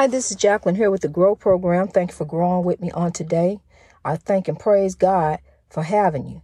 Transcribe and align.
Hi, 0.00 0.06
this 0.06 0.30
is 0.30 0.38
Jacqueline 0.38 0.76
here 0.76 0.90
with 0.90 1.02
the 1.02 1.08
Grow 1.08 1.36
Program. 1.36 1.86
Thank 1.86 2.12
you 2.12 2.16
for 2.16 2.24
growing 2.24 2.64
with 2.64 2.80
me 2.80 2.90
on 2.92 3.12
today. 3.12 3.60
I 4.02 4.16
thank 4.16 4.48
and 4.48 4.58
praise 4.58 4.94
God 4.94 5.40
for 5.68 5.82
having 5.82 6.26
you. 6.26 6.40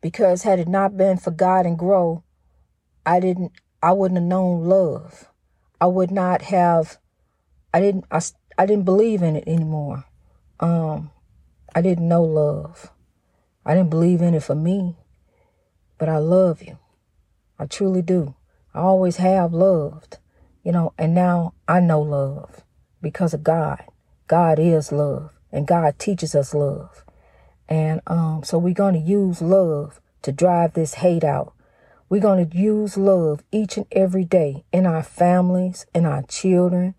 Because 0.00 0.44
had 0.44 0.60
it 0.60 0.68
not 0.68 0.96
been 0.96 1.16
for 1.16 1.32
God 1.32 1.66
and 1.66 1.76
Grow, 1.76 2.22
I 3.04 3.18
didn't 3.18 3.50
I 3.82 3.90
wouldn't 3.90 4.20
have 4.20 4.28
known 4.28 4.66
love. 4.66 5.28
I 5.80 5.86
would 5.86 6.12
not 6.12 6.42
have 6.42 6.98
I 7.74 7.80
didn't 7.80 8.04
I, 8.12 8.20
I 8.56 8.66
didn't 8.66 8.84
believe 8.84 9.20
in 9.20 9.34
it 9.34 9.48
anymore. 9.48 10.04
Um 10.60 11.10
I 11.74 11.82
didn't 11.82 12.06
know 12.06 12.22
love. 12.22 12.92
I 13.66 13.74
didn't 13.74 13.90
believe 13.90 14.22
in 14.22 14.32
it 14.32 14.44
for 14.44 14.54
me. 14.54 14.94
But 15.98 16.08
I 16.08 16.18
love 16.18 16.62
you. 16.62 16.78
I 17.58 17.66
truly 17.66 18.02
do. 18.02 18.36
I 18.72 18.78
always 18.78 19.16
have 19.16 19.52
loved, 19.52 20.18
you 20.62 20.70
know, 20.70 20.94
and 20.96 21.12
now 21.16 21.54
I 21.66 21.80
know 21.80 22.00
love 22.00 22.62
because 23.02 23.34
of 23.34 23.42
God. 23.42 23.82
God 24.28 24.58
is 24.58 24.92
love 24.92 25.30
and 25.50 25.66
God 25.66 25.98
teaches 25.98 26.34
us 26.34 26.54
love. 26.54 27.04
And 27.68 28.00
um, 28.06 28.42
so 28.44 28.58
we're 28.58 28.74
going 28.74 28.94
to 28.94 29.00
use 29.00 29.42
love 29.42 30.00
to 30.22 30.32
drive 30.32 30.74
this 30.74 30.94
hate 30.94 31.24
out. 31.24 31.52
We're 32.08 32.20
going 32.20 32.48
to 32.48 32.56
use 32.56 32.96
love 32.96 33.42
each 33.50 33.76
and 33.76 33.86
every 33.92 34.24
day 34.24 34.64
in 34.72 34.86
our 34.86 35.02
families, 35.02 35.86
in 35.94 36.04
our 36.04 36.22
children, 36.22 36.94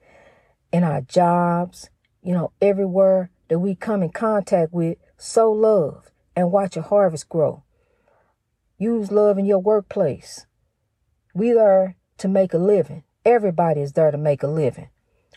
in 0.71 0.84
our 0.84 1.02
jobs, 1.02 1.89
you 2.22 2.33
know, 2.33 2.52
everywhere 2.61 3.30
that 3.47 3.59
we 3.59 3.75
come 3.75 4.02
in 4.02 4.09
contact 4.09 4.73
with. 4.73 4.97
Sow 5.17 5.52
love 5.52 6.09
and 6.35 6.52
watch 6.52 6.75
your 6.75 6.85
harvest 6.85 7.30
grow. 7.30 7.63
Use 8.77 9.11
love 9.11 9.38
in 9.38 9.45
your 9.45 9.59
workplace. 9.59 10.45
We 11.33 11.58
are 11.58 11.95
to 12.17 12.27
make 12.27 12.53
a 12.53 12.58
living. 12.58 13.03
Everybody 13.25 13.81
is 13.81 13.94
there 13.94 14.11
to 14.11 14.17
make 14.17 14.44
a 14.44 14.47
living. 14.47 14.89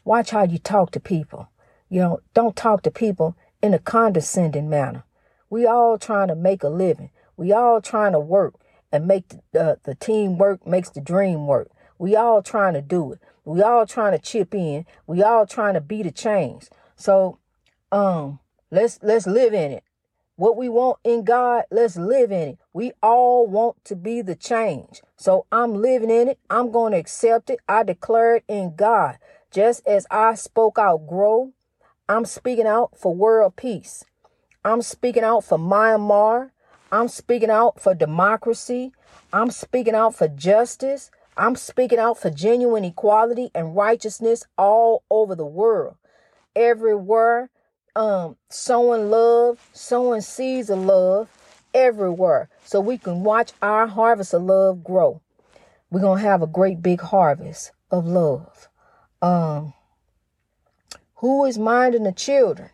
Watch 0.07 0.31
how 0.31 0.45
you 0.45 0.59
talk 0.59 0.93
to 0.93 1.01
people. 1.01 1.49
You 1.89 2.01
know, 2.01 2.21
don't 2.33 2.55
talk 2.55 2.83
to 2.83 2.93
people 2.93 3.37
in 3.61 3.75
a 3.75 3.81
condescending 3.81 4.71
manner. 4.71 5.03
We 5.51 5.67
all 5.67 5.99
trying 5.99 6.29
to 6.29 6.37
make 6.37 6.63
a 6.63 6.69
living. 6.69 7.11
We 7.37 7.53
all 7.53 7.81
trying 7.81 8.13
to 8.13 8.21
work 8.21 8.55
and 8.93 9.09
make 9.09 9.25
the, 9.51 9.61
uh, 9.61 9.77
the 9.83 9.97
team 9.97 10.39
work 10.39 10.65
makes 10.65 10.91
the 10.91 11.01
dream 11.01 11.49
work. 11.49 11.71
We 11.99 12.15
all 12.15 12.41
trying 12.41 12.75
to 12.75 12.83
do 12.83 13.15
it. 13.15 13.19
We 13.45 13.63
all 13.63 13.85
trying 13.85 14.13
to 14.13 14.21
chip 14.21 14.55
in. 14.55 14.87
We 15.09 15.25
all 15.25 15.45
trying 15.45 15.75
to 15.75 15.81
be 15.81 16.05
the 16.05 16.13
change. 16.13 16.69
So, 16.95 17.39
um, 17.91 18.39
let's 18.71 19.01
let's 19.03 19.27
live 19.27 19.55
in 19.55 19.73
it. 19.73 19.83
What 20.37 20.57
we 20.57 20.69
want 20.69 20.99
in 21.03 21.25
God, 21.25 21.65
let's 21.71 21.97
live 21.97 22.31
in 22.31 22.51
it. 22.51 22.59
We 22.73 22.93
all 23.03 23.47
want 23.49 23.85
to 23.87 23.97
be 23.97 24.21
the 24.23 24.37
change. 24.37 25.01
So 25.17 25.47
I'm 25.51 25.75
living 25.75 26.11
in 26.11 26.29
it. 26.29 26.39
I'm 26.51 26.71
going 26.71 26.93
to 26.93 26.99
accept 26.99 27.49
it. 27.49 27.59
I 27.67 27.83
declare 27.83 28.37
it 28.37 28.45
in 28.47 28.77
God. 28.77 29.17
Just 29.51 29.87
as 29.87 30.07
I 30.11 30.35
spoke 30.35 30.79
out 30.79 31.07
grow, 31.07 31.53
I'm 32.09 32.25
speaking 32.25 32.67
out 32.67 32.97
for 32.99 33.15
world 33.15 33.57
peace. 33.57 34.05
I'm 34.65 34.83
speaking 34.83 35.23
out 35.25 35.45
for 35.45 35.59
Myanmar. 35.59 36.51
I'm 36.93 37.09
speaking 37.09 37.51
out 37.51 37.81
for 37.81 37.95
democracy. 37.95 38.93
I'm 39.33 39.51
speaking 39.51 39.95
out 39.95 40.15
for 40.15 40.29
justice. 40.29 41.11
I'm 41.37 41.57
speaking 41.57 41.99
out 41.99 42.19
for 42.19 42.31
genuine 42.31 42.85
equality 42.85 43.51
and 43.55 43.77
righteousness 43.77 44.45
all 44.57 45.03
over 45.11 45.35
the 45.35 45.47
world. 45.47 45.97
Everywhere, 46.55 47.51
um, 47.95 48.37
sowing 48.49 49.11
love, 49.11 49.69
sowing 49.73 50.21
seeds 50.21 50.71
of 50.71 50.79
love 50.79 51.29
everywhere 51.75 52.49
so 52.65 52.81
we 52.81 52.97
can 52.97 53.23
watch 53.23 53.53
our 53.61 53.87
harvest 53.87 54.33
of 54.33 54.43
love 54.43 54.83
grow. 54.83 55.21
We're 55.91 56.01
going 56.01 56.23
to 56.23 56.29
have 56.29 56.43
a 56.43 56.47
great 56.47 56.83
big 56.83 57.01
harvest 57.01 57.73
of 57.91 58.07
love. 58.07 58.69
Um, 59.23 59.73
who 61.17 61.45
is 61.45 61.59
minding 61.59 62.05
the 62.05 62.13
children? 62.13 62.71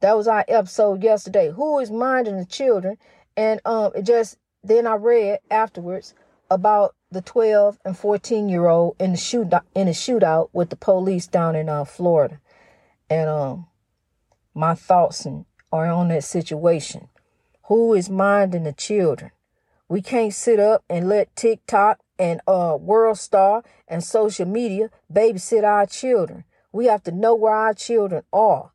That 0.00 0.16
was 0.16 0.28
our 0.28 0.44
episode 0.48 1.02
yesterday. 1.02 1.50
Who 1.50 1.78
is 1.78 1.90
minding 1.90 2.36
the 2.36 2.44
children? 2.44 2.98
And 3.36 3.60
um, 3.64 3.92
it 3.94 4.02
just 4.02 4.38
then 4.62 4.86
I 4.86 4.94
read 4.94 5.40
afterwards 5.50 6.14
about 6.50 6.94
the 7.10 7.22
12 7.22 7.78
and 7.84 7.96
14 7.96 8.48
year 8.48 8.66
old 8.66 8.96
in 8.98 9.12
the 9.12 9.16
shoot 9.16 9.52
in 9.74 9.88
a 9.88 9.92
shootout 9.92 10.50
with 10.52 10.70
the 10.70 10.76
police 10.76 11.26
down 11.26 11.56
in 11.56 11.68
uh, 11.68 11.84
Florida. 11.84 12.40
And 13.08 13.28
um, 13.28 13.66
my 14.54 14.74
thoughts 14.74 15.26
are 15.72 15.86
on 15.86 16.08
that 16.08 16.24
situation. 16.24 17.08
Who 17.64 17.94
is 17.94 18.08
minding 18.08 18.64
the 18.64 18.72
children? 18.72 19.32
We 19.88 20.02
can't 20.02 20.34
sit 20.34 20.58
up 20.58 20.84
and 20.88 21.08
let 21.08 21.34
TikTok 21.36 22.00
and 22.18 22.40
uh 22.46 22.76
World 22.80 23.18
Star 23.18 23.62
and 23.88 24.02
social 24.02 24.46
media 24.46 24.90
babysit 25.12 25.64
our 25.64 25.86
children. 25.86 26.44
We 26.72 26.86
have 26.86 27.02
to 27.04 27.12
know 27.12 27.34
where 27.34 27.54
our 27.54 27.74
children 27.74 28.22
are 28.32 28.72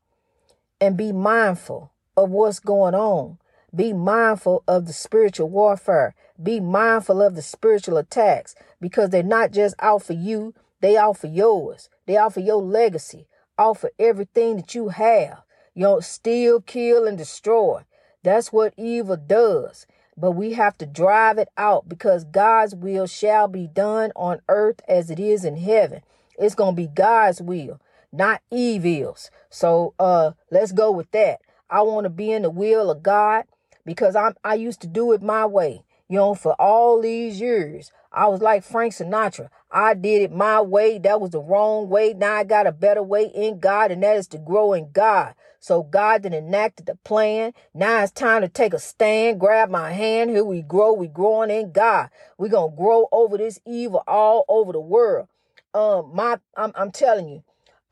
and 0.79 0.97
be 0.97 1.11
mindful 1.11 1.91
of 2.17 2.31
what's 2.31 2.59
going 2.59 2.95
on. 2.95 3.37
Be 3.73 3.93
mindful 3.93 4.63
of 4.67 4.85
the 4.85 4.93
spiritual 4.93 5.49
warfare. 5.49 6.13
Be 6.41 6.59
mindful 6.59 7.21
of 7.21 7.35
the 7.35 7.41
spiritual 7.41 7.97
attacks 7.97 8.55
because 8.81 9.11
they're 9.11 9.23
not 9.23 9.51
just 9.51 9.75
out 9.79 10.03
for 10.03 10.13
you, 10.13 10.53
they 10.81 10.97
out 10.97 11.17
for 11.17 11.27
yours. 11.27 11.89
They 12.05 12.17
out 12.17 12.33
for 12.33 12.41
your 12.41 12.61
legacy, 12.61 13.27
out 13.57 13.77
for 13.77 13.91
everything 13.99 14.57
that 14.57 14.75
you 14.75 14.89
have. 14.89 15.43
You 15.73 15.83
don't 15.83 16.03
steal, 16.03 16.59
kill, 16.59 17.07
and 17.07 17.17
destroy. 17.17 17.83
That's 18.23 18.51
what 18.51 18.73
evil 18.77 19.17
does 19.17 19.85
but 20.21 20.31
we 20.33 20.53
have 20.53 20.77
to 20.77 20.85
drive 20.85 21.39
it 21.39 21.49
out 21.57 21.89
because 21.89 22.23
God's 22.25 22.75
will 22.75 23.07
shall 23.07 23.47
be 23.47 23.65
done 23.65 24.11
on 24.15 24.39
earth 24.47 24.79
as 24.87 25.09
it 25.09 25.19
is 25.19 25.43
in 25.43 25.57
heaven. 25.57 26.01
It's 26.37 26.53
going 26.53 26.75
to 26.75 26.81
be 26.81 26.87
God's 26.87 27.41
will, 27.41 27.81
not 28.13 28.41
evil's. 28.51 29.31
So 29.49 29.95
uh 29.97 30.31
let's 30.51 30.71
go 30.71 30.91
with 30.91 31.09
that. 31.11 31.41
I 31.69 31.81
want 31.81 32.05
to 32.05 32.09
be 32.09 32.31
in 32.31 32.43
the 32.43 32.51
will 32.51 32.91
of 32.91 33.01
God 33.01 33.45
because 33.83 34.15
I'm 34.15 34.35
I 34.43 34.53
used 34.53 34.81
to 34.81 34.87
do 34.87 35.11
it 35.11 35.23
my 35.23 35.45
way. 35.47 35.83
You 36.07 36.17
know, 36.17 36.35
for 36.35 36.53
all 36.53 37.01
these 37.01 37.41
years, 37.41 37.91
I 38.11 38.27
was 38.27 38.41
like 38.41 38.63
Frank 38.63 38.93
Sinatra. 38.93 39.49
I 39.71 39.93
did 39.93 40.23
it 40.23 40.31
my 40.31 40.61
way. 40.61 40.97
That 40.99 41.21
was 41.21 41.31
the 41.31 41.41
wrong 41.41 41.89
way. 41.89 42.13
Now 42.13 42.35
I 42.35 42.43
got 42.43 42.67
a 42.67 42.71
better 42.71 43.03
way 43.03 43.25
in 43.33 43.59
God, 43.59 43.91
and 43.91 44.03
that 44.03 44.17
is 44.17 44.27
to 44.29 44.37
grow 44.37 44.73
in 44.73 44.91
God. 44.91 45.35
So 45.59 45.83
God 45.83 46.23
then 46.23 46.33
enacted 46.33 46.87
the 46.87 46.95
plan. 46.95 47.53
Now 47.73 48.03
it's 48.03 48.11
time 48.11 48.41
to 48.41 48.49
take 48.49 48.73
a 48.73 48.79
stand. 48.79 49.39
Grab 49.39 49.69
my 49.69 49.91
hand. 49.91 50.31
Here 50.31 50.43
we 50.43 50.61
grow. 50.61 50.93
We 50.93 51.07
growing 51.07 51.51
in 51.51 51.71
God. 51.71 52.09
We're 52.37 52.49
gonna 52.49 52.75
grow 52.75 53.07
over 53.11 53.37
this 53.37 53.59
evil 53.65 54.03
all 54.07 54.45
over 54.49 54.73
the 54.73 54.81
world. 54.81 55.27
Um, 55.73 56.11
my 56.13 56.39
I'm 56.57 56.71
I'm 56.75 56.91
telling 56.91 57.29
you, 57.29 57.43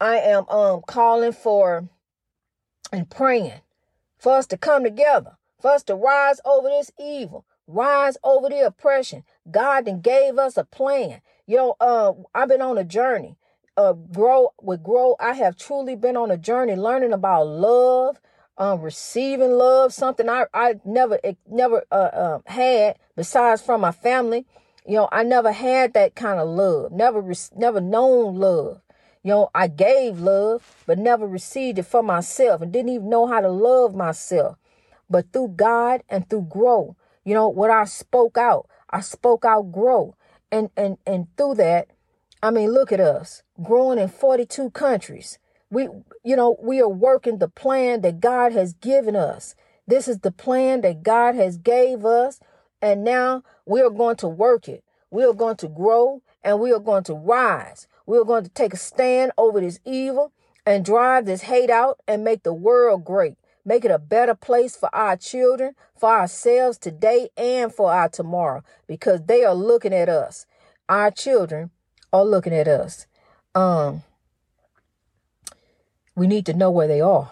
I 0.02 0.18
am 0.18 0.50
um 0.50 0.82
calling 0.88 1.32
for 1.34 1.88
and 2.92 3.10
praying 3.10 3.62
for 4.18 4.36
us 4.38 4.48
to 4.48 4.58
come 4.58 4.84
together, 4.84 5.38
for 5.62 5.72
us 5.72 5.84
to 5.84 5.96
rise 5.96 6.42
over 6.46 6.70
this 6.70 6.92
evil, 7.00 7.46
rise 7.70 8.18
over 8.24 8.50
the 8.50 8.66
oppression. 8.66 9.24
God 9.50 9.86
then 9.86 10.02
gave 10.02 10.38
us 10.38 10.58
a 10.58 10.64
plan. 10.64 11.22
You 11.48 11.58
know, 11.58 11.76
uh, 11.80 12.14
I've 12.36 12.50
been 12.50 12.62
on 12.62 12.78
a 12.78 12.84
journey 12.84 13.38
uh, 13.80 13.94
grow 13.94 14.50
with 14.62 14.84
grow 14.84 15.16
i 15.20 15.32
have 15.32 15.56
truly 15.56 15.96
been 15.96 16.18
on 16.18 16.30
a 16.32 16.38
journey 16.38 16.76
learning 16.76 17.14
about 17.14 17.48
love 17.48 18.20
um, 18.58 18.82
receiving 18.82 19.52
love 19.52 19.94
something 19.94 20.28
i 20.28 20.46
i 20.54 20.76
never 20.84 21.18
never 21.50 21.84
uh, 21.92 21.96
uh, 21.96 22.40
had 22.46 22.98
besides 23.16 23.62
from 23.62 23.80
my 23.80 23.92
family 23.92 24.46
you 24.86 24.96
know 24.96 25.08
i 25.14 25.24
never 25.24 25.54
had 25.54 25.94
that 25.94 26.14
kind 26.14 26.42
of 26.42 26.50
love 26.50 26.92
never 26.92 27.24
never 27.56 27.80
known 27.80 28.36
love 28.36 28.82
you 29.24 29.30
know 29.30 29.50
i 29.56 29.66
gave 29.68 30.20
love 30.20 30.84
but 30.86 31.00
never 31.00 31.26
received 31.26 31.80
it 31.80 31.84
for 31.84 32.04
myself 32.04 32.62
and 32.62 32.74
didn't 32.74 32.90
even 32.90 33.10
know 33.10 33.28
how 33.28 33.40
to 33.40 33.50
love 33.50 33.96
myself 33.96 34.58
but 35.10 35.32
through 35.32 35.48
god 35.48 36.04
and 36.10 36.30
through 36.30 36.46
grow 36.50 36.98
you 37.26 37.34
know 37.34 37.48
what 37.48 37.70
i 37.70 37.84
spoke 37.86 38.38
out 38.38 38.68
i 38.90 39.00
spoke 39.00 39.46
out 39.46 39.72
grow 39.72 40.16
and 40.52 40.70
and 40.78 40.98
and 41.06 41.28
through 41.38 41.56
that 41.56 41.88
I 42.42 42.52
mean, 42.52 42.72
look 42.72 42.94
at 42.94 43.02
us 43.02 43.44
growing 43.62 44.00
in 44.00 44.08
42 44.08 44.70
countries. 44.72 45.40
We, 45.70 45.90
you 46.24 46.36
know, 46.38 46.58
we 46.62 46.82
are 46.82 46.88
working 46.90 47.38
the 47.38 47.50
plan 47.50 48.02
that 48.02 48.22
God 48.22 48.54
has 48.54 48.74
given 48.74 49.16
us. 49.16 49.56
This 49.86 50.08
is 50.08 50.20
the 50.20 50.32
plan 50.32 50.82
that 50.82 51.04
God 51.04 51.36
has 51.36 51.58
gave 51.58 52.06
us. 52.06 52.40
And 52.82 53.04
now 53.04 53.44
we 53.66 53.82
are 53.82 53.90
going 53.90 54.16
to 54.18 54.28
work 54.30 54.70
it. 54.70 54.86
We 55.12 55.26
are 55.26 55.34
going 55.34 55.58
to 55.58 55.68
grow 55.68 56.22
and 56.44 56.62
we 56.62 56.72
are 56.72 56.80
going 56.80 57.04
to 57.06 57.14
rise. 57.14 57.88
We 58.06 58.18
are 58.18 58.24
going 58.24 58.46
to 58.46 58.50
take 58.50 58.74
a 58.74 58.78
stand 58.78 59.34
over 59.38 59.60
this 59.60 59.80
evil 59.86 60.32
and 60.66 60.86
drive 60.86 61.26
this 61.26 61.42
hate 61.42 61.70
out 61.70 62.00
and 62.08 62.24
make 62.24 62.44
the 62.44 62.54
world 62.54 63.04
great. 63.04 63.36
Make 63.66 63.86
it 63.86 63.92
a 63.92 64.00
better 64.00 64.36
place 64.36 64.76
for 64.76 64.94
our 64.96 65.18
children, 65.18 65.76
for 65.96 66.10
ourselves 66.10 66.78
today, 66.78 67.30
and 67.38 67.74
for 67.74 67.92
our 67.92 68.10
tomorrow 68.10 68.64
because 68.88 69.24
they 69.26 69.44
are 69.44 69.54
looking 69.54 69.94
at 69.94 70.10
us. 70.10 70.46
Our 70.88 71.12
children 71.12 71.72
are 72.12 72.26
looking 72.26 72.54
at 72.54 72.68
us. 72.68 73.06
Um, 73.54 74.04
we 76.16 76.28
need 76.28 76.46
to 76.46 76.54
know 76.54 76.72
where 76.72 76.88
they 76.88 77.02
are. 77.02 77.32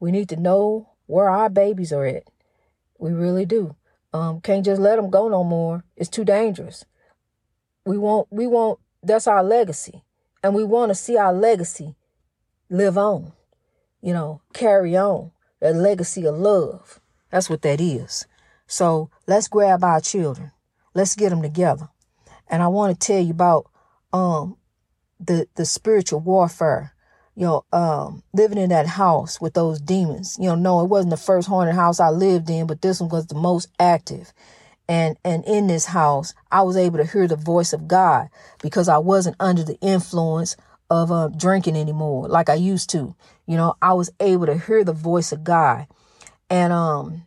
We 0.00 0.10
need 0.10 0.28
to 0.30 0.36
know 0.36 0.90
where 1.06 1.28
our 1.28 1.48
babies 1.48 1.92
are 1.92 2.04
at. 2.04 2.24
We 2.98 3.12
really 3.12 3.46
do. 3.46 3.76
Um, 4.12 4.40
can't 4.40 4.64
just 4.64 4.80
let 4.80 4.96
them 4.96 5.10
go 5.10 5.28
no 5.28 5.44
more. 5.44 5.84
It's 5.96 6.10
too 6.10 6.24
dangerous. 6.24 6.84
We 7.86 7.96
want, 7.96 8.28
we 8.30 8.46
want, 8.46 8.80
that's 9.02 9.26
our 9.26 9.42
legacy. 9.42 10.02
And 10.42 10.54
we 10.54 10.64
want 10.64 10.90
to 10.90 10.94
see 10.94 11.16
our 11.16 11.32
legacy 11.32 11.94
live 12.68 12.98
on, 12.98 13.32
you 14.02 14.12
know, 14.12 14.42
carry 14.52 14.96
on 14.96 15.32
a 15.62 15.72
legacy 15.72 16.26
of 16.26 16.36
love. 16.36 17.00
That's 17.30 17.50
what 17.50 17.62
that 17.62 17.80
is. 17.80 18.26
So 18.66 19.10
let's 19.26 19.48
grab 19.48 19.84
our 19.84 20.00
children. 20.00 20.52
Let's 20.94 21.14
get 21.14 21.30
them 21.30 21.42
together. 21.42 21.88
And 22.48 22.62
I 22.62 22.68
want 22.68 22.98
to 22.98 23.06
tell 23.06 23.20
you 23.20 23.32
about 23.32 23.70
um 24.12 24.56
the 25.18 25.46
the 25.56 25.64
spiritual 25.64 26.20
warfare. 26.20 26.94
You 27.36 27.46
know, 27.46 27.64
um, 27.72 28.22
living 28.34 28.58
in 28.58 28.68
that 28.68 28.86
house 28.86 29.40
with 29.40 29.54
those 29.54 29.80
demons. 29.80 30.36
You 30.38 30.48
know, 30.48 30.56
no, 30.56 30.80
it 30.82 30.88
wasn't 30.88 31.10
the 31.10 31.16
first 31.16 31.48
haunted 31.48 31.74
house 31.74 31.98
I 31.98 32.10
lived 32.10 32.50
in, 32.50 32.66
but 32.66 32.82
this 32.82 33.00
one 33.00 33.08
was 33.08 33.28
the 33.28 33.34
most 33.34 33.68
active. 33.78 34.32
And 34.88 35.16
and 35.24 35.44
in 35.44 35.68
this 35.68 35.86
house, 35.86 36.34
I 36.50 36.62
was 36.62 36.76
able 36.76 36.98
to 36.98 37.06
hear 37.06 37.28
the 37.28 37.36
voice 37.36 37.72
of 37.72 37.86
God 37.88 38.28
because 38.60 38.88
I 38.88 38.98
wasn't 38.98 39.36
under 39.38 39.62
the 39.62 39.78
influence 39.80 40.56
of 40.90 41.12
uh, 41.12 41.28
drinking 41.28 41.76
anymore 41.76 42.28
like 42.28 42.48
I 42.48 42.54
used 42.54 42.90
to. 42.90 43.14
You 43.46 43.56
know, 43.56 43.74
I 43.80 43.92
was 43.94 44.10
able 44.20 44.46
to 44.46 44.58
hear 44.58 44.84
the 44.84 44.92
voice 44.92 45.32
of 45.32 45.44
God 45.44 45.86
and 46.50 46.72
um 46.72 47.24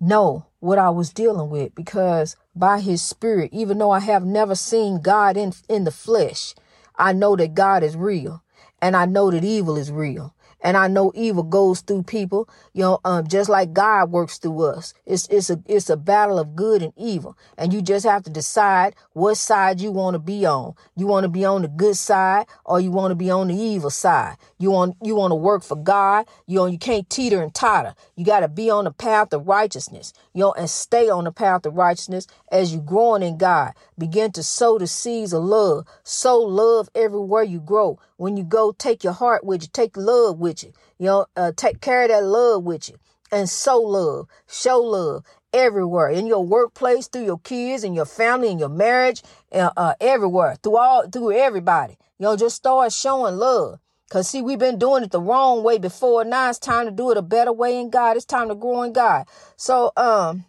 know 0.00 0.46
what 0.60 0.78
I 0.78 0.90
was 0.90 1.12
dealing 1.12 1.50
with 1.50 1.74
because 1.74 2.36
by 2.54 2.80
his 2.80 3.02
spirit, 3.02 3.50
even 3.52 3.78
though 3.78 3.90
I 3.90 4.00
have 4.00 4.24
never 4.24 4.54
seen 4.54 5.00
God 5.00 5.36
in 5.36 5.52
in 5.68 5.84
the 5.84 5.90
flesh, 5.90 6.54
I 6.96 7.12
know 7.12 7.36
that 7.36 7.54
God 7.54 7.82
is 7.82 7.96
real 7.96 8.42
and 8.80 8.96
I 8.96 9.06
know 9.06 9.30
that 9.30 9.44
evil 9.44 9.76
is 9.76 9.90
real. 9.90 10.33
And 10.64 10.76
I 10.78 10.88
know 10.88 11.12
evil 11.14 11.44
goes 11.44 11.82
through 11.82 12.04
people, 12.04 12.48
you 12.72 12.82
know, 12.82 13.00
um, 13.04 13.28
just 13.28 13.50
like 13.50 13.74
God 13.74 14.10
works 14.10 14.38
through 14.38 14.64
us. 14.64 14.94
It's 15.06 15.28
it's 15.28 15.50
a 15.50 15.62
it's 15.66 15.90
a 15.90 15.96
battle 15.96 16.38
of 16.40 16.56
good 16.56 16.82
and 16.82 16.94
evil, 16.96 17.38
and 17.58 17.72
you 17.72 17.82
just 17.82 18.06
have 18.06 18.24
to 18.24 18.30
decide 18.30 18.96
what 19.12 19.36
side 19.36 19.80
you 19.80 19.92
want 19.92 20.14
to 20.14 20.18
be 20.20 20.46
on. 20.46 20.74
You 20.96 21.06
want 21.06 21.24
to 21.24 21.28
be 21.28 21.44
on 21.44 21.62
the 21.62 21.68
good 21.68 21.96
side, 21.96 22.46
or 22.64 22.80
you 22.80 22.90
want 22.90 23.12
to 23.12 23.16
be 23.16 23.30
on 23.30 23.48
the 23.48 23.54
evil 23.54 23.90
side. 23.90 24.36
You 24.58 24.70
want 24.70 24.96
you 25.02 25.14
want 25.16 25.32
to 25.32 25.36
work 25.36 25.62
for 25.62 25.76
God. 25.76 26.26
You 26.46 26.56
know, 26.56 26.66
you 26.66 26.78
can't 26.78 27.08
teeter 27.10 27.42
and 27.42 27.54
totter. 27.54 27.94
You 28.16 28.24
got 28.24 28.40
to 28.40 28.48
be 28.48 28.70
on 28.70 28.84
the 28.84 28.92
path 28.92 29.32
of 29.34 29.46
righteousness, 29.46 30.12
you 30.32 30.40
know, 30.40 30.52
and 30.52 30.70
stay 30.70 31.10
on 31.10 31.24
the 31.24 31.32
path 31.32 31.66
of 31.66 31.74
righteousness 31.74 32.26
as 32.50 32.72
you 32.74 32.80
growing 32.80 33.22
in 33.22 33.36
God. 33.36 33.72
Begin 33.98 34.32
to 34.32 34.42
sow 34.42 34.78
the 34.78 34.86
seeds 34.86 35.32
of 35.32 35.44
love. 35.44 35.86
Sow 36.04 36.38
love 36.38 36.88
everywhere 36.94 37.42
you 37.42 37.60
grow. 37.60 37.98
When 38.16 38.36
you 38.36 38.44
go, 38.44 38.72
take 38.72 39.04
your 39.04 39.12
heart 39.12 39.44
with 39.44 39.62
you. 39.62 39.68
Take 39.72 39.96
love 39.96 40.38
with 40.38 40.52
you. 40.52 40.53
You 40.62 40.72
You 40.98 41.06
know, 41.06 41.26
uh, 41.36 41.52
take 41.56 41.80
carry 41.80 42.08
that 42.08 42.24
love 42.24 42.64
with 42.64 42.88
you 42.88 42.96
and 43.32 43.48
sow 43.48 43.80
love, 43.80 44.28
show 44.48 44.78
love 44.78 45.24
everywhere 45.52 46.08
in 46.08 46.26
your 46.26 46.44
workplace, 46.44 47.06
through 47.06 47.24
your 47.24 47.38
kids 47.38 47.84
and 47.84 47.94
your 47.94 48.04
family 48.04 48.48
and 48.48 48.60
your 48.60 48.68
marriage, 48.68 49.22
uh, 49.52 49.70
uh, 49.76 49.94
everywhere, 50.00 50.56
through 50.62 50.76
all, 50.76 51.08
through 51.08 51.32
everybody. 51.32 51.96
You 52.18 52.24
know, 52.24 52.36
just 52.36 52.56
start 52.56 52.92
showing 52.92 53.36
love. 53.36 53.78
Cause 54.10 54.28
see, 54.28 54.42
we've 54.42 54.58
been 54.58 54.78
doing 54.78 55.02
it 55.02 55.10
the 55.10 55.20
wrong 55.20 55.64
way 55.64 55.78
before. 55.78 56.24
Now 56.24 56.50
it's 56.50 56.58
time 56.58 56.84
to 56.84 56.92
do 56.92 57.10
it 57.10 57.16
a 57.16 57.22
better 57.22 57.52
way 57.52 57.80
in 57.80 57.90
God. 57.90 58.16
It's 58.16 58.26
time 58.26 58.48
to 58.48 58.54
grow 58.54 58.82
in 58.82 58.92
God. 58.92 59.26
So, 59.56 59.92
um, 59.96 60.44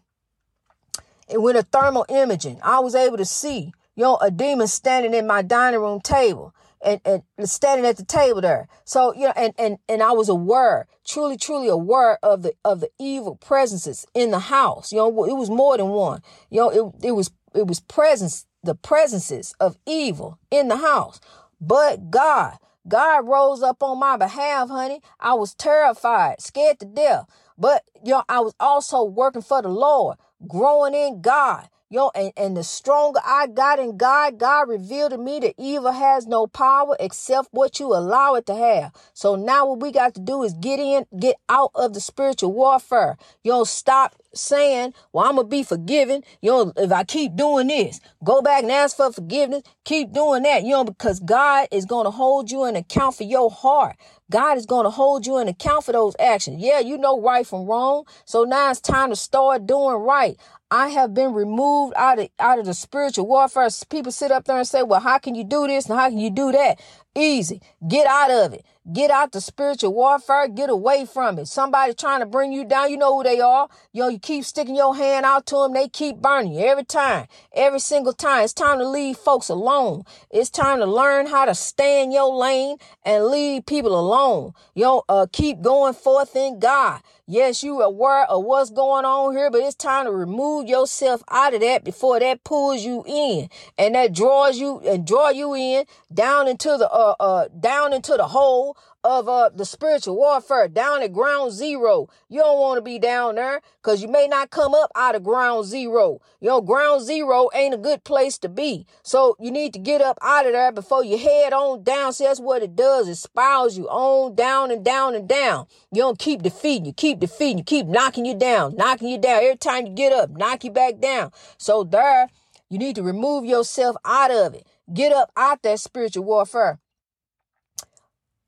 and 1.30 1.42
with 1.42 1.56
a 1.56 1.64
thermal 1.64 2.06
imaging, 2.10 2.60
I 2.62 2.80
was 2.80 2.94
able 2.94 3.18
to 3.18 3.26
see, 3.26 3.74
you 3.96 4.04
know, 4.04 4.18
a 4.18 4.30
demon 4.30 4.68
standing 4.68 5.14
in 5.14 5.26
my 5.26 5.42
dining 5.42 5.80
room 5.80 6.02
table 6.02 6.54
and, 6.86 7.02
and 7.38 7.50
standing 7.50 7.86
at 7.86 7.98
the 7.98 8.06
table 8.06 8.42
there. 8.42 8.68
So, 8.86 9.14
you 9.14 9.22
know, 9.22 9.34
and, 9.36 9.54
and, 9.58 9.78
and 9.90 10.04
I 10.04 10.12
was 10.12 10.30
aware, 10.30 10.88
truly, 11.06 11.38
truly 11.38 11.68
aware 11.68 12.20
of 12.24 12.44
the, 12.44 12.54
of 12.64 12.80
the 12.80 12.90
evil 13.00 13.36
presences 13.36 14.06
in 14.14 14.32
the 14.32 14.40
house. 14.40 14.92
You 14.92 15.00
know, 15.00 15.26
it 15.26 15.34
was 15.36 15.50
more 15.50 15.78
than 15.78 15.90
one. 15.90 16.22
You 16.50 16.60
know, 16.62 16.70
it, 16.70 17.08
it 17.08 17.12
was, 17.12 17.32
it 17.54 17.68
was 17.68 17.80
presence, 17.80 18.46
the 18.64 18.76
presences 18.76 19.54
of 19.60 19.78
evil 19.86 20.40
in 20.52 20.68
the 20.68 20.78
house. 20.78 21.20
But 21.60 22.12
God, 22.12 22.58
God 22.88 23.28
rose 23.28 23.64
up 23.64 23.82
on 23.82 24.00
my 24.00 24.18
behalf, 24.18 24.70
honey. 24.70 25.02
I 25.20 25.34
was 25.34 25.56
terrified, 25.56 26.42
scared 26.42 26.80
to 26.80 26.86
death. 26.86 27.26
But, 27.58 27.84
you 28.04 28.12
know, 28.12 28.24
I 28.30 28.42
was 28.42 28.54
also 28.60 29.04
working 29.04 29.42
for 29.42 29.62
the 29.62 29.70
Lord, 29.70 30.18
growing 30.48 30.94
in 30.94 31.22
God. 31.22 31.70
Yo, 31.90 32.12
and, 32.16 32.34
and 32.36 32.58
the 32.58 32.64
stronger 32.64 33.22
I 33.24 33.48
got 33.48 33.80
in 33.80 33.96
God, 33.96 34.40
God 34.40 34.68
revealed 34.68 35.12
to 35.12 35.20
me 35.20 35.40
that 35.40 35.54
evil 35.58 35.92
has 35.94 36.28
no 36.28 36.48
power 36.48 36.98
except 37.00 37.50
what 37.52 37.80
you 37.80 37.94
allow 37.94 38.36
it 38.36 38.48
to 38.48 38.56
have. 38.56 38.92
So 39.14 39.36
now 39.36 39.68
what 39.68 39.80
we 39.82 39.92
got 39.92 40.16
to 40.16 40.22
do 40.22 40.44
is 40.44 40.54
get 40.54 40.80
in, 40.82 41.06
get 41.20 41.38
out 41.48 41.72
of 41.76 41.94
the 41.94 42.02
spiritual 42.02 42.54
warfare. 42.54 43.18
Yo, 43.44 43.64
stop 43.64 44.16
saying, 44.34 44.96
well, 45.14 45.26
I'm 45.26 45.36
going 45.36 45.46
to 45.48 45.50
be 45.52 45.64
forgiven. 45.64 46.24
Know, 46.42 46.74
if 46.76 46.92
I 46.92 47.04
keep 47.06 47.36
doing 47.36 47.68
this, 47.68 48.02
go 48.24 48.42
back 48.42 48.64
and 48.64 48.72
ask 48.72 48.98
for 48.98 49.12
forgiveness, 49.14 49.64
keep 49.86 50.12
doing 50.12 50.44
that, 50.44 50.64
you 50.64 50.72
know, 50.72 50.84
because 50.84 51.20
God 51.20 51.68
is 51.72 51.86
going 51.86 52.06
to 52.06 52.12
hold 52.12 52.52
you 52.52 52.66
in 52.66 52.76
account 52.76 53.16
for 53.16 53.24
your 53.24 53.52
heart. 53.52 53.96
God 54.32 54.58
is 54.58 54.66
going 54.66 54.86
to 54.86 54.90
hold 54.90 55.26
you 55.28 55.38
in 55.40 55.48
account 55.48 55.86
for 55.86 55.92
those 55.94 56.16
actions. 56.20 56.62
Yeah, 56.62 56.80
you 56.80 56.98
know 56.98 57.22
right 57.22 57.46
from 57.46 57.66
wrong. 57.66 58.06
So 58.26 58.44
now 58.44 58.72
it's 58.72 58.82
time 58.82 59.10
to 59.12 59.16
start 59.16 59.68
doing 59.68 59.96
right. 59.98 60.38
I 60.72 60.90
have 60.90 61.14
been 61.14 61.34
removed 61.34 61.94
out 61.96 62.20
of 62.20 62.30
out 62.40 62.60
of 62.60 62.66
the 62.66 62.74
spiritual 62.74 63.28
warfare. 63.28 63.70
People 63.90 64.12
sit 64.12 64.32
up 64.32 64.46
there 64.46 64.58
and 64.58 64.68
say, 64.68 64.84
"Well, 64.84 65.00
how 65.02 65.20
can 65.20 65.36
you 65.36 65.44
do 65.44 65.68
this 65.68 65.88
and 65.90 66.00
how 66.00 66.10
can 66.10 66.18
you 66.20 66.32
do 66.32 66.52
that?" 66.52 66.80
Easy. 67.16 67.62
Get 67.88 68.08
out 68.08 68.32
of 68.32 68.54
it. 68.54 68.66
Get 68.94 69.10
out 69.10 69.32
the 69.32 69.42
spiritual 69.42 69.96
warfare. 69.96 70.48
Get 70.48 70.70
away 70.70 71.08
from 71.08 71.40
it. 71.40 71.48
Somebody 71.48 71.96
trying 71.96 72.20
to 72.20 72.28
bring 72.28 72.52
you 72.52 72.64
down. 72.64 72.92
You 72.92 72.98
know 72.98 73.18
who 73.18 73.24
they 73.24 73.40
are. 73.40 73.68
You 73.94 74.04
know, 74.04 74.10
you 74.10 74.20
keep 74.20 74.46
sticking 74.46 74.76
your 74.76 74.96
hand 74.96 75.26
out 75.26 75.48
to 75.48 75.56
them. 75.56 75.74
They 75.74 75.88
keep 75.88 76.18
burning 76.18 76.54
you 76.54 76.66
every 76.66 76.84
time, 76.84 77.26
every 77.52 77.80
single 77.80 78.14
time. 78.14 78.44
It's 78.44 78.54
time 78.54 78.78
to 78.78 78.88
leave 78.88 79.18
folks 79.18 79.50
alone. 79.50 80.04
It's 80.30 80.52
time 80.52 80.78
to 80.80 80.86
learn 80.86 81.26
how 81.26 81.46
to 81.46 81.56
stay 81.56 82.04
in 82.04 82.12
your 82.12 82.32
lane 82.32 82.78
and 83.04 83.26
leave 83.26 83.66
people 83.66 84.00
alone. 84.00 84.54
You 84.76 84.84
know, 84.84 85.04
uh, 85.10 85.26
keep 85.32 85.62
going 85.64 85.96
forth 85.96 86.36
in 86.36 86.60
God. 86.60 87.02
Yes, 87.28 87.64
you 87.64 87.82
are 87.82 87.86
aware 87.86 88.26
of 88.26 88.44
what's 88.44 88.70
going 88.70 89.04
on 89.04 89.36
here, 89.36 89.50
but 89.50 89.62
it's 89.62 89.74
time 89.74 90.06
to 90.06 90.12
remove 90.12 90.68
yourself 90.68 91.24
out 91.32 91.56
of 91.56 91.62
that 91.62 91.84
before 91.84 92.20
that 92.20 92.44
pulls 92.44 92.84
you 92.84 93.04
in 93.08 93.50
and 93.80 93.96
that 93.96 94.14
draws 94.14 94.60
you 94.60 94.80
and 94.82 95.08
draw 95.08 95.30
you 95.30 95.56
in 95.56 95.86
down 96.14 96.48
into 96.48 96.78
the 96.78 96.88
uh 96.88 97.16
uh 97.20 97.48
down 97.60 97.94
into 97.94 98.14
the 98.16 98.28
hole 98.28 98.75
of 99.06 99.30
uh 99.30 99.50
the 99.54 99.66
spiritual 99.66 100.16
warfare 100.16 100.68
down 100.68 101.04
at 101.04 101.14
ground 101.14 101.52
zero. 101.52 102.10
You 102.28 102.40
don't 102.42 102.60
want 102.60 102.80
to 102.80 102.82
be 102.82 102.98
down 102.98 103.36
there 103.36 103.62
because 103.82 104.02
you 104.02 104.08
may 104.08 104.28
not 104.28 104.50
come 104.50 104.74
up 104.74 104.92
out 104.96 105.14
of 105.14 105.24
ground 105.24 105.68
zero. 105.68 106.20
You 106.42 106.50
know, 106.50 106.60
ground 106.60 107.04
zero 107.04 107.50
ain't 107.54 107.76
a 107.76 107.78
good 107.78 108.04
place 108.04 108.40
to 108.40 108.50
be. 108.50 108.88
So 109.04 109.38
you 109.40 109.52
need 109.52 109.74
to 109.74 109.80
get 109.80 110.02
up 110.02 110.18
out 110.24 110.48
of 110.48 110.54
there 110.54 110.72
before 110.72 111.04
you 111.04 111.20
head 111.20 111.54
on 111.54 111.84
down. 111.84 112.14
See, 112.14 112.24
that's 112.24 112.40
what 112.40 112.64
it 112.64 112.76
does. 112.76 113.08
It 113.08 113.16
spirals 113.16 113.78
you 113.78 113.88
on 113.88 114.34
down 114.34 114.72
and 114.72 114.84
down 114.84 115.14
and 115.14 115.30
down. 115.30 115.68
You 115.92 116.02
don't 116.02 116.18
keep 116.18 116.42
defeating, 116.42 116.86
you 116.86 116.94
keep 116.94 117.20
defeating, 117.20 117.60
you 117.60 117.64
keep 117.64 117.86
knocking 117.86 118.26
you 118.26 118.36
down, 118.36 118.76
knocking 118.76 119.10
you 119.10 119.20
down. 119.20 119.44
Every 119.44 119.58
time 119.58 119.86
you 119.86 119.94
get 119.94 120.14
up, 120.14 120.32
knock 120.32 120.64
you 120.64 120.72
back 120.72 121.00
down. 121.00 121.32
So 121.60 121.84
there, 121.84 122.30
you 122.70 122.80
need 122.80 122.96
to 122.96 123.04
remove 123.04 123.46
yourself 123.46 123.96
out 124.04 124.32
of 124.32 124.56
it. 124.56 124.66
Get 124.92 125.12
up 125.12 125.32
out 125.38 125.62
that 125.62 125.80
spiritual 125.80 126.26
warfare. 126.26 126.80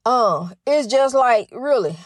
Um, 0.07 0.53
it's 0.65 0.87
just 0.87 1.13
like 1.13 1.49
really 1.51 1.97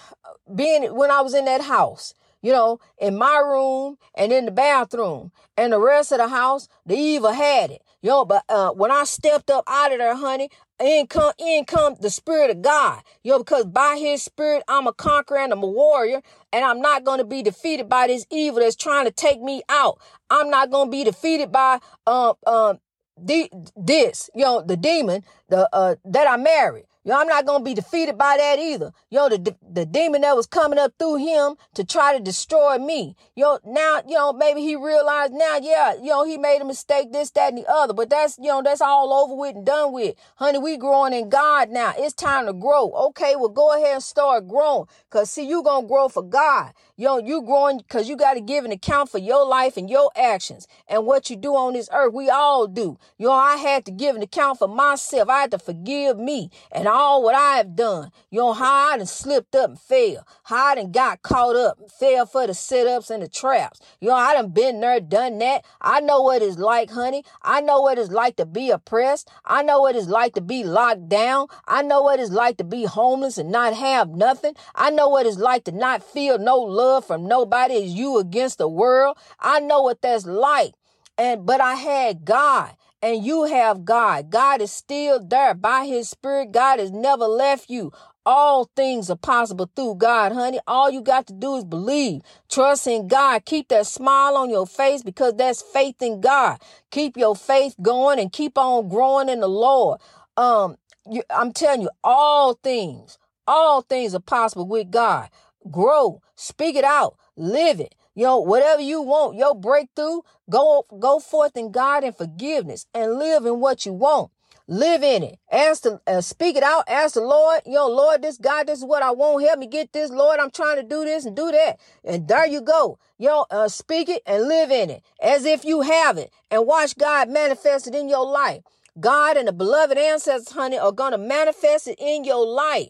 being 0.56 0.96
when 0.96 1.12
I 1.12 1.22
was 1.22 1.36
in 1.36 1.46
that 1.46 1.62
house, 1.62 2.16
you 2.42 2.52
know, 2.52 2.80
in 2.98 3.16
my 3.16 3.38
room 3.38 3.98
and 4.16 4.32
in 4.32 4.46
the 4.46 4.52
bathroom 4.52 5.32
and 5.56 5.72
the 5.72 5.80
rest 5.80 6.12
of 6.12 6.18
the 6.18 6.28
house, 6.28 6.68
the 6.84 6.96
evil 6.96 7.32
had 7.32 7.70
it. 7.70 7.84
You 8.02 8.10
know, 8.10 8.26
but 8.26 8.44
uh, 8.50 8.72
when 8.72 8.90
I 8.90 9.04
stepped 9.04 9.52
up 9.52 9.66
out 9.68 9.92
of 9.92 10.00
there, 10.00 10.16
honey, 10.16 10.50
in 10.80 11.06
come 11.06 11.34
in 11.38 11.66
come 11.66 11.96
the 12.02 12.10
spirit 12.10 12.50
of 12.50 12.64
God. 12.64 13.04
You 13.24 13.34
know, 13.34 13.38
because 13.38 13.66
by 13.66 13.98
his 14.00 14.24
spirit, 14.24 14.64
I'm 14.68 14.88
a 14.88 14.94
conqueror 14.94 15.38
and 15.38 15.54
I'm 15.54 15.62
a 15.62 15.68
warrior, 15.68 16.24
and 16.52 16.66
I'm 16.66 16.82
not 16.82 17.04
gonna 17.04 17.24
be 17.24 17.44
defeated 17.44 17.88
by 17.88 18.08
this 18.08 18.26
evil 18.32 18.62
that's 18.62 18.76
trying 18.76 19.06
to 19.06 19.12
take 19.12 19.42
me 19.44 19.62
out. 19.70 20.00
I'm 20.32 20.50
not 20.50 20.72
gonna 20.72 20.90
be 20.90 21.04
defeated 21.04 21.52
by 21.52 21.80
um 22.08 22.34
um 22.48 22.80
the, 23.24 23.52
this, 23.78 24.32
you 24.34 24.44
know, 24.44 24.64
the 24.66 24.78
demon, 24.78 25.24
the 25.50 25.70
uh 25.72 25.98
that 26.06 26.28
I 26.28 26.38
married. 26.38 26.86
Yo, 27.04 27.16
I'm 27.16 27.28
not 27.28 27.48
gonna 27.48 27.64
be 27.64 27.74
defeated 27.74 28.18
by 28.18 28.38
that 28.38 28.60
either. 28.60 28.94
Yo, 29.10 29.28
the 29.30 29.56
the 29.74 29.88
demon 29.88 30.22
that 30.22 30.36
was 30.36 30.46
coming 30.46 30.80
up 30.80 30.94
through 31.00 31.18
him 31.18 31.56
to 31.74 31.84
try 31.84 32.16
to 32.16 32.24
destroy 32.24 32.78
me. 32.78 33.16
Yo, 33.36 33.58
now, 33.66 34.04
you 34.08 34.16
know, 34.16 34.34
maybe 34.34 34.62
he 34.62 34.76
realized 34.76 35.34
now, 35.34 35.58
yeah, 35.62 35.96
you 35.96 36.10
know, 36.12 36.26
he 36.26 36.38
made 36.38 36.62
a 36.62 36.66
mistake, 36.66 37.12
this, 37.12 37.32
that, 37.32 37.50
and 37.54 37.58
the 37.58 37.66
other. 37.68 37.94
But 37.96 38.12
that's, 38.12 38.38
you 38.38 38.50
know, 38.50 38.62
that's 38.62 38.82
all 38.82 39.14
over 39.14 39.36
with 39.36 39.56
and 39.56 39.66
done 39.66 39.94
with. 39.94 40.16
Honey, 40.36 40.60
we 40.60 40.78
growing 40.78 41.14
in 41.14 41.30
God 41.30 41.72
now. 41.72 41.94
It's 41.98 42.14
time 42.14 42.46
to 42.46 42.54
grow. 42.54 42.92
Okay, 43.10 43.36
well, 43.36 43.50
go 43.50 43.74
ahead 43.76 43.96
and 43.96 44.04
start 44.04 44.48
growing. 44.48 44.86
Cause 45.10 45.32
see, 45.32 45.48
you 45.48 45.64
gonna 45.64 45.88
grow 45.88 46.08
for 46.08 46.24
God. 46.24 46.74
Yo, 47.02 47.18
you 47.18 47.42
growing 47.42 47.80
because 47.80 48.08
you 48.08 48.16
got 48.16 48.36
to 48.36 48.42
give 48.42 48.64
an 48.64 48.72
account 48.72 49.10
for 49.10 49.18
your 49.18 49.44
life 49.44 49.76
and 49.76 49.90
your 49.90 50.12
actions 50.16 50.68
and 50.88 51.04
what 51.04 51.32
you 51.32 51.36
do 51.36 51.56
on 51.56 51.74
this 51.74 51.90
earth. 51.92 52.14
We 52.14 52.30
all 52.30 52.68
do. 52.68 53.00
Yo, 53.18 53.32
I 53.32 53.56
had 53.56 53.86
to 53.86 53.92
give 53.92 54.16
an 54.16 54.22
account 54.22 54.60
for 54.60 54.68
myself. 54.68 55.28
I 55.28 55.42
had 55.42 55.50
to 55.50 55.58
forgive 55.58 56.20
me. 56.20 56.52
And 56.72 56.88
all 56.88 57.24
what 57.24 57.34
I 57.34 57.58
have 57.58 57.76
done. 57.76 58.12
Know 58.32 58.54
how 58.54 58.92
I 58.92 58.98
done 58.98 59.08
slipped 59.08 59.56
up 59.56 59.72
and 59.72 59.80
fell. 59.80 60.28
How 60.44 60.68
I 60.68 60.76
done 60.76 60.92
got 60.92 61.24
caught 61.24 61.56
up 61.56 61.80
and 61.80 61.92
fell 61.92 62.28
for 62.28 62.46
the 62.46 62.54
sit-ups 62.54 63.10
and 63.10 63.24
the 63.24 63.28
traps. 63.28 63.80
Know, 64.00 64.14
I 64.14 64.36
done 64.36 64.50
been 64.50 64.80
there, 64.80 65.00
done 65.00 65.40
that. 65.40 65.66
I 65.82 66.02
know 66.02 66.22
what 66.22 66.44
it's 66.44 66.60
like, 66.60 66.92
honey. 66.92 67.24
I 67.42 67.62
know 67.62 67.82
what 67.82 67.98
it's 67.98 68.12
like 68.12 68.36
to 68.36 68.46
be 68.46 68.70
oppressed. 68.70 69.28
I 69.44 69.64
know 69.64 69.82
what 69.82 69.96
it's 69.96 70.08
like 70.08 70.36
to 70.36 70.42
be 70.42 70.64
locked 70.64 71.10
down. 71.10 71.48
I 71.68 71.82
know 71.82 72.04
what 72.04 72.20
it's 72.20 72.30
like 72.30 72.58
to 72.58 72.64
be 72.64 72.84
homeless 72.84 73.40
and 73.40 73.52
not 73.52 73.74
have 73.74 74.10
nothing. 74.10 74.54
I 74.76 74.92
know 74.92 75.10
what 75.10 75.26
it's 75.26 75.40
like 75.40 75.64
to 75.64 75.72
not 75.72 76.04
feel 76.04 76.38
no 76.38 76.58
love 76.58 76.91
from 77.00 77.28
nobody 77.28 77.76
as 77.76 77.94
you 77.94 78.18
against 78.18 78.58
the 78.58 78.68
world. 78.68 79.18
I 79.40 79.60
know 79.62 79.82
what 79.84 80.02
that's 80.02 80.26
like. 80.26 80.74
And 81.18 81.46
but 81.46 81.62
I 81.62 81.76
had 81.76 82.26
God 82.26 82.76
and 83.02 83.26
you 83.26 83.46
have 83.46 83.86
God. 83.86 84.30
God 84.30 84.62
is 84.62 84.72
still 84.72 85.20
there 85.20 85.54
by 85.54 85.86
his 85.86 86.10
spirit. 86.10 86.52
God 86.52 86.80
has 86.80 86.92
never 86.92 87.26
left 87.26 87.70
you. 87.70 87.92
All 88.26 88.70
things 88.76 89.10
are 89.10 89.18
possible 89.18 89.70
through 89.76 89.96
God, 89.96 90.32
honey. 90.32 90.60
All 90.68 90.92
you 90.92 91.02
got 91.02 91.28
to 91.28 91.34
do 91.34 91.58
is 91.58 91.64
believe. 91.66 92.22
Trust 92.50 92.88
in 92.88 93.08
God. 93.08 93.46
Keep 93.46 93.70
that 93.70 93.88
smile 93.88 94.38
on 94.38 94.50
your 94.50 94.68
face 94.68 95.04
because 95.04 95.36
that's 95.36 95.62
faith 95.62 96.02
in 96.02 96.22
God. 96.22 96.62
Keep 96.92 97.18
your 97.18 97.36
faith 97.36 97.76
going 97.82 98.20
and 98.20 98.32
keep 98.32 98.58
on 98.58 98.90
growing 98.90 99.30
in 99.30 99.40
the 99.40 99.48
Lord. 99.50 100.00
Um, 100.38 100.78
you, 101.10 101.24
I'm 101.30 101.52
telling 101.52 101.82
you, 101.82 101.90
all 102.04 102.54
things, 102.54 103.18
all 103.48 103.82
things 103.82 104.14
are 104.16 104.20
possible 104.20 104.68
with 104.68 104.92
God. 104.92 105.30
Grow, 105.70 106.22
speak 106.36 106.76
it 106.76 106.84
out, 106.84 107.18
live 107.36 107.80
it. 107.80 107.96
You 108.16 108.24
know, 108.24 108.40
whatever 108.40 108.82
you 108.82 109.02
want, 109.02 109.38
your 109.38 109.56
breakthrough, 109.56 110.22
go 110.50 110.86
go 111.00 111.20
forth 111.20 111.56
in 111.56 111.72
God 111.72 112.04
and 112.04 112.16
forgiveness 112.16 112.86
and 112.94 113.20
live 113.20 113.46
in 113.46 113.60
what 113.60 113.86
you 113.86 113.94
want. 113.94 114.32
Live 114.68 115.04
in 115.04 115.24
it. 115.24 115.40
Ask 115.52 115.84
the, 115.84 116.00
uh, 116.08 116.22
speak 116.22 116.56
it 116.56 116.64
out. 116.64 116.86
Ask 116.88 117.16
the 117.16 117.22
Lord, 117.22 117.62
know, 117.66 117.90
Lord, 117.90 118.22
this 118.22 118.38
God, 118.38 118.68
this 118.68 118.80
is 118.80 118.86
what 118.86 119.04
I 119.04 119.12
want. 119.12 119.44
Help 119.44 119.60
me 119.60 119.68
get 119.68 119.92
this. 119.92 120.10
Lord, 120.12 120.40
I'm 120.40 120.52
trying 120.52 120.78
to 120.78 120.84
do 120.84 121.04
this 121.04 121.26
and 121.26 121.36
do 121.36 121.52
that. 121.52 121.78
And 122.06 122.28
there 122.28 122.46
you 122.46 122.62
go. 122.62 122.98
You 123.18 123.28
know, 123.28 123.46
uh, 123.52 123.68
speak 123.68 124.08
it 124.08 124.22
and 124.26 124.48
live 124.48 124.72
in 124.72 124.90
it 124.90 125.04
as 125.22 125.44
if 125.46 125.66
you 125.66 125.82
have 125.82 126.18
it 126.18 126.32
and 126.50 126.66
watch 126.66 126.98
God 126.98 127.30
manifest 127.30 127.88
it 127.88 127.96
in 127.96 128.08
your 128.08 128.26
life. 128.26 128.62
God 129.00 129.36
and 129.36 129.48
the 129.48 129.54
beloved 129.54 129.98
ancestors, 129.98 130.54
honey, 130.54 130.78
are 130.78 130.92
going 130.92 131.12
to 131.12 131.18
manifest 131.18 131.88
it 131.88 131.98
in 132.00 132.24
your 132.24 132.46
life. 132.46 132.90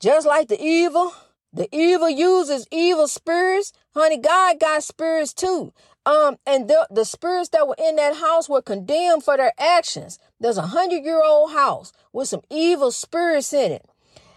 Just 0.00 0.26
like 0.26 0.48
the 0.48 0.62
evil, 0.62 1.14
the 1.56 1.68
evil 1.74 2.10
uses 2.10 2.66
evil 2.70 3.08
spirits. 3.08 3.72
Honey, 3.94 4.18
God 4.18 4.60
got 4.60 4.82
spirits 4.82 5.32
too. 5.32 5.72
Um, 6.04 6.36
and 6.46 6.68
the, 6.68 6.86
the 6.90 7.04
spirits 7.04 7.48
that 7.48 7.66
were 7.66 7.76
in 7.78 7.96
that 7.96 8.16
house 8.16 8.48
were 8.48 8.62
condemned 8.62 9.24
for 9.24 9.36
their 9.36 9.52
actions. 9.58 10.18
There's 10.38 10.58
a 10.58 10.68
hundred 10.68 11.02
year 11.02 11.22
old 11.24 11.52
house 11.52 11.92
with 12.12 12.28
some 12.28 12.42
evil 12.50 12.92
spirits 12.92 13.52
in 13.52 13.72
it. 13.72 13.86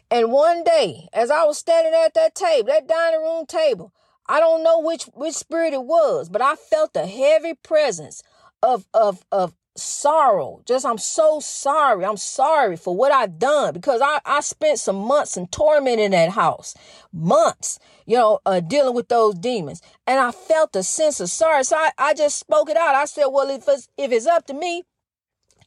And 0.09 0.31
one 0.31 0.63
day, 0.63 1.09
as 1.13 1.29
I 1.29 1.43
was 1.43 1.57
standing 1.57 1.93
at 1.93 2.13
that 2.15 2.33
table, 2.35 2.69
that 2.69 2.87
dining 2.87 3.21
room 3.21 3.45
table, 3.45 3.93
I 4.27 4.39
don't 4.39 4.63
know 4.63 4.79
which 4.79 5.03
which 5.13 5.35
spirit 5.35 5.73
it 5.73 5.83
was, 5.83 6.29
but 6.29 6.41
I 6.41 6.55
felt 6.55 6.95
a 6.95 7.05
heavy 7.05 7.53
presence 7.53 8.23
of 8.63 8.85
of 8.93 9.25
of 9.31 9.53
sorrow. 9.79 10.61
Just, 10.65 10.85
I'm 10.85 10.97
so 10.97 11.39
sorry. 11.39 12.05
I'm 12.05 12.17
sorry 12.17 12.77
for 12.77 12.95
what 12.95 13.11
I've 13.11 13.39
done 13.39 13.73
because 13.73 14.01
I, 14.03 14.19
I 14.25 14.41
spent 14.41 14.79
some 14.79 14.97
months 14.97 15.37
in 15.37 15.47
torment 15.47 15.99
in 15.99 16.11
that 16.11 16.31
house. 16.31 16.75
Months, 17.11 17.79
you 18.05 18.17
know, 18.17 18.39
uh, 18.45 18.59
dealing 18.59 18.95
with 18.95 19.07
those 19.07 19.35
demons. 19.35 19.81
And 20.05 20.19
I 20.19 20.31
felt 20.31 20.75
a 20.75 20.83
sense 20.83 21.19
of 21.19 21.29
sorry. 21.29 21.63
So 21.63 21.75
I, 21.75 21.91
I 21.97 22.13
just 22.13 22.37
spoke 22.37 22.69
it 22.69 22.77
out. 22.77 22.95
I 22.95 23.05
said, 23.05 23.25
well, 23.27 23.49
if 23.49 23.67
it's, 23.67 23.87
if 23.97 24.11
it's 24.11 24.27
up 24.27 24.45
to 24.47 24.53
me, 24.53 24.83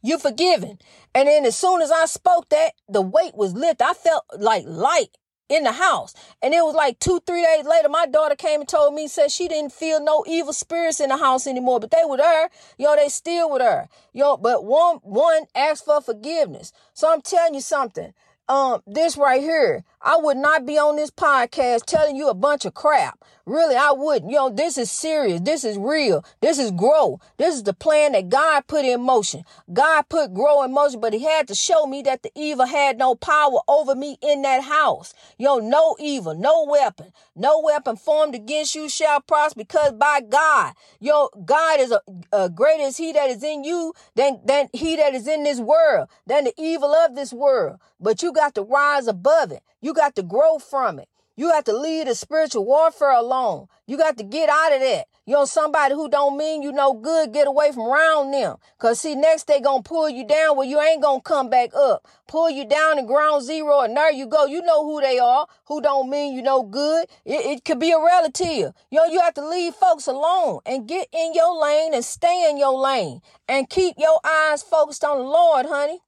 you're 0.02 0.18
forgiven. 0.18 0.78
And 1.14 1.28
then 1.28 1.46
as 1.46 1.56
soon 1.56 1.80
as 1.80 1.90
I 1.90 2.06
spoke 2.06 2.48
that, 2.50 2.72
the 2.88 3.02
weight 3.02 3.34
was 3.36 3.54
lifted. 3.54 3.84
I 3.84 3.92
felt 3.92 4.24
like 4.38 4.64
light 4.66 5.16
in 5.52 5.64
the 5.64 5.72
house. 5.72 6.14
And 6.42 6.54
it 6.54 6.64
was 6.64 6.74
like 6.74 6.98
two, 6.98 7.20
three 7.26 7.42
days 7.42 7.66
later, 7.66 7.88
my 7.88 8.06
daughter 8.06 8.34
came 8.34 8.60
and 8.60 8.68
told 8.68 8.94
me, 8.94 9.06
said 9.06 9.30
she 9.30 9.48
didn't 9.48 9.72
feel 9.72 10.02
no 10.02 10.24
evil 10.26 10.52
spirits 10.52 11.00
in 11.00 11.10
the 11.10 11.18
house 11.18 11.46
anymore, 11.46 11.80
but 11.80 11.90
they 11.90 12.02
with 12.04 12.20
her, 12.20 12.48
yo, 12.78 12.96
they 12.96 13.08
still 13.08 13.50
with 13.50 13.62
her. 13.62 13.88
Yo, 14.12 14.36
but 14.36 14.64
one, 14.64 14.96
one 15.02 15.44
asked 15.54 15.84
for 15.84 16.00
forgiveness. 16.00 16.72
So 16.94 17.12
I'm 17.12 17.20
telling 17.20 17.54
you 17.54 17.60
something 17.60 18.14
um 18.52 18.82
this 18.86 19.16
right 19.16 19.40
here 19.40 19.82
i 20.02 20.16
would 20.16 20.36
not 20.36 20.66
be 20.66 20.76
on 20.76 20.96
this 20.96 21.10
podcast 21.10 21.86
telling 21.86 22.16
you 22.16 22.28
a 22.28 22.34
bunch 22.34 22.64
of 22.64 22.74
crap. 22.74 23.24
Really 23.44 23.74
i 23.74 23.92
wouldn't. 23.92 24.30
You 24.30 24.36
know 24.36 24.50
this 24.50 24.78
is 24.78 24.90
serious. 24.90 25.40
This 25.40 25.64
is 25.64 25.76
real. 25.76 26.24
This 26.40 26.58
is 26.58 26.70
grow. 26.70 27.20
This 27.38 27.54
is 27.56 27.62
the 27.62 27.72
plan 27.72 28.12
that 28.12 28.28
god 28.28 28.66
put 28.66 28.84
in 28.84 29.00
motion. 29.00 29.44
God 29.72 30.02
put 30.08 30.34
grow 30.34 30.62
in 30.62 30.72
motion 30.72 31.00
but 31.00 31.12
he 31.12 31.24
had 31.24 31.48
to 31.48 31.54
show 31.54 31.86
me 31.86 32.02
that 32.02 32.22
the 32.22 32.30
evil 32.36 32.66
had 32.66 32.98
no 32.98 33.14
power 33.14 33.58
over 33.66 33.94
me 33.94 34.18
in 34.20 34.42
that 34.42 34.62
house. 34.62 35.14
Yo 35.38 35.58
no 35.58 35.96
evil 35.98 36.34
no 36.34 36.66
weapon 36.68 37.12
no 37.34 37.60
weapon 37.60 37.96
formed 37.96 38.34
against 38.34 38.74
you 38.74 38.88
shall 38.88 39.20
prosper 39.20 39.58
because 39.58 39.92
by 39.92 40.20
god. 40.20 40.74
Yo 41.00 41.28
god 41.44 41.80
is 41.80 41.90
a, 41.90 42.00
a 42.32 42.50
he 42.96 43.12
that 43.12 43.30
is 43.30 43.42
in 43.42 43.64
you 43.64 43.92
than 44.14 44.40
than 44.44 44.68
he 44.72 44.96
that 44.96 45.14
is 45.14 45.26
in 45.26 45.42
this 45.44 45.58
world 45.58 46.08
than 46.26 46.44
the 46.44 46.54
evil 46.58 46.92
of 46.92 47.14
this 47.14 47.32
world. 47.32 47.78
But 48.02 48.20
you 48.20 48.32
got 48.32 48.41
to 48.54 48.62
rise 48.62 49.06
above 49.06 49.52
it. 49.52 49.62
You 49.80 49.94
got 49.94 50.14
to 50.16 50.22
grow 50.22 50.58
from 50.58 50.98
it. 50.98 51.08
You 51.34 51.48
got 51.48 51.64
to 51.66 51.76
leave 51.76 52.06
the 52.06 52.14
spiritual 52.14 52.66
warfare 52.66 53.12
alone. 53.12 53.68
You 53.86 53.96
got 53.96 54.18
to 54.18 54.24
get 54.24 54.50
out 54.50 54.74
of 54.74 54.80
that. 54.80 55.06
You 55.24 55.34
know, 55.34 55.44
somebody 55.44 55.94
who 55.94 56.08
don't 56.10 56.36
mean 56.36 56.62
you 56.62 56.72
no 56.72 56.94
good, 56.94 57.32
get 57.32 57.46
away 57.46 57.70
from 57.70 57.84
around 57.84 58.32
them. 58.32 58.56
Cause 58.78 59.00
see, 59.00 59.14
next 59.14 59.46
they 59.46 59.60
gonna 59.60 59.82
pull 59.82 60.10
you 60.10 60.26
down 60.26 60.56
where 60.56 60.66
you 60.66 60.80
ain't 60.80 61.00
gonna 61.00 61.20
come 61.20 61.48
back 61.48 61.70
up. 61.74 62.06
Pull 62.26 62.50
you 62.50 62.64
down 62.64 62.96
to 62.96 63.04
ground 63.04 63.44
zero 63.44 63.80
and 63.80 63.96
there 63.96 64.10
you 64.10 64.26
go. 64.26 64.46
You 64.46 64.62
know 64.62 64.82
who 64.84 65.00
they 65.00 65.20
are, 65.20 65.46
who 65.66 65.80
don't 65.80 66.10
mean 66.10 66.34
you 66.34 66.42
no 66.42 66.64
good. 66.64 67.06
It, 67.24 67.46
it 67.46 67.64
could 67.64 67.78
be 67.78 67.92
a 67.92 67.98
relative. 67.98 68.72
You 68.90 68.98
know, 68.98 69.06
you 69.06 69.20
have 69.20 69.34
to 69.34 69.48
leave 69.48 69.74
folks 69.74 70.08
alone 70.08 70.58
and 70.66 70.88
get 70.88 71.06
in 71.12 71.34
your 71.34 71.56
lane 71.56 71.94
and 71.94 72.04
stay 72.04 72.50
in 72.50 72.58
your 72.58 72.76
lane 72.76 73.20
and 73.48 73.70
keep 73.70 73.94
your 73.98 74.18
eyes 74.24 74.64
focused 74.64 75.04
on 75.04 75.18
the 75.18 75.24
Lord, 75.24 75.66
honey. 75.66 76.00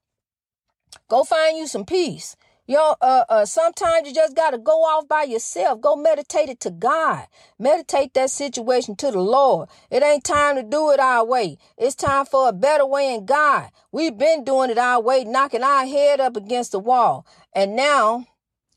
Go 1.07 1.23
find 1.23 1.57
you 1.57 1.67
some 1.67 1.85
peace. 1.85 2.35
Yo, 2.67 2.95
uh, 2.99 3.25
uh, 3.29 3.45
sometimes 3.45 4.07
you 4.07 4.13
just 4.13 4.35
gotta 4.35 4.57
go 4.57 4.83
off 4.83 5.07
by 5.07 5.21
yourself. 5.21 5.79
Go 5.79 5.95
meditate 5.95 6.49
it 6.49 6.59
to 6.61 6.71
God. 6.71 7.27
Meditate 7.59 8.15
that 8.15 8.31
situation 8.31 8.95
to 8.95 9.11
the 9.11 9.19
Lord. 9.19 9.69
It 9.91 10.01
ain't 10.01 10.23
time 10.23 10.55
to 10.55 10.63
do 10.63 10.89
it 10.89 10.99
our 10.99 11.23
way. 11.23 11.59
It's 11.77 11.93
time 11.93 12.25
for 12.25 12.49
a 12.49 12.53
better 12.53 12.85
way 12.87 13.13
in 13.13 13.27
God. 13.27 13.69
We've 13.91 14.17
been 14.17 14.43
doing 14.43 14.71
it 14.71 14.79
our 14.79 14.99
way, 14.99 15.23
knocking 15.25 15.61
our 15.61 15.85
head 15.85 16.19
up 16.19 16.35
against 16.35 16.71
the 16.71 16.79
wall. 16.79 17.27
And 17.53 17.75
now, 17.75 18.25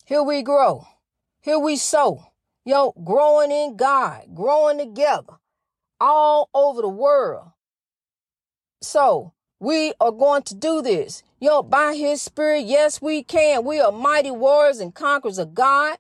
here 0.04 0.23
we 0.23 0.42
grow. 0.42 0.87
Here 1.40 1.58
we 1.58 1.76
sow. 1.76 2.26
Yo, 2.66 2.92
growing 3.02 3.50
in 3.50 3.75
God, 3.78 4.25
growing 4.35 4.76
together 4.76 5.38
all 5.99 6.50
over 6.52 6.82
the 6.82 6.88
world. 6.88 7.52
So, 8.82 9.32
we 9.61 9.93
are 10.00 10.12
going 10.12 10.43
to 10.45 10.55
do 10.55 10.83
this. 10.83 11.23
Yo, 11.41 11.62
by 11.62 11.95
his 11.95 12.23
spirit, 12.23 12.65
yes, 12.65 13.03
we 13.03 13.23
can. 13.23 13.65
We 13.65 13.81
are 13.81 13.93
mighty 13.93 14.31
warriors 14.31 14.79
and 14.79 14.95
conquerors 14.95 15.38
of 15.38 15.55
God. 15.55 15.99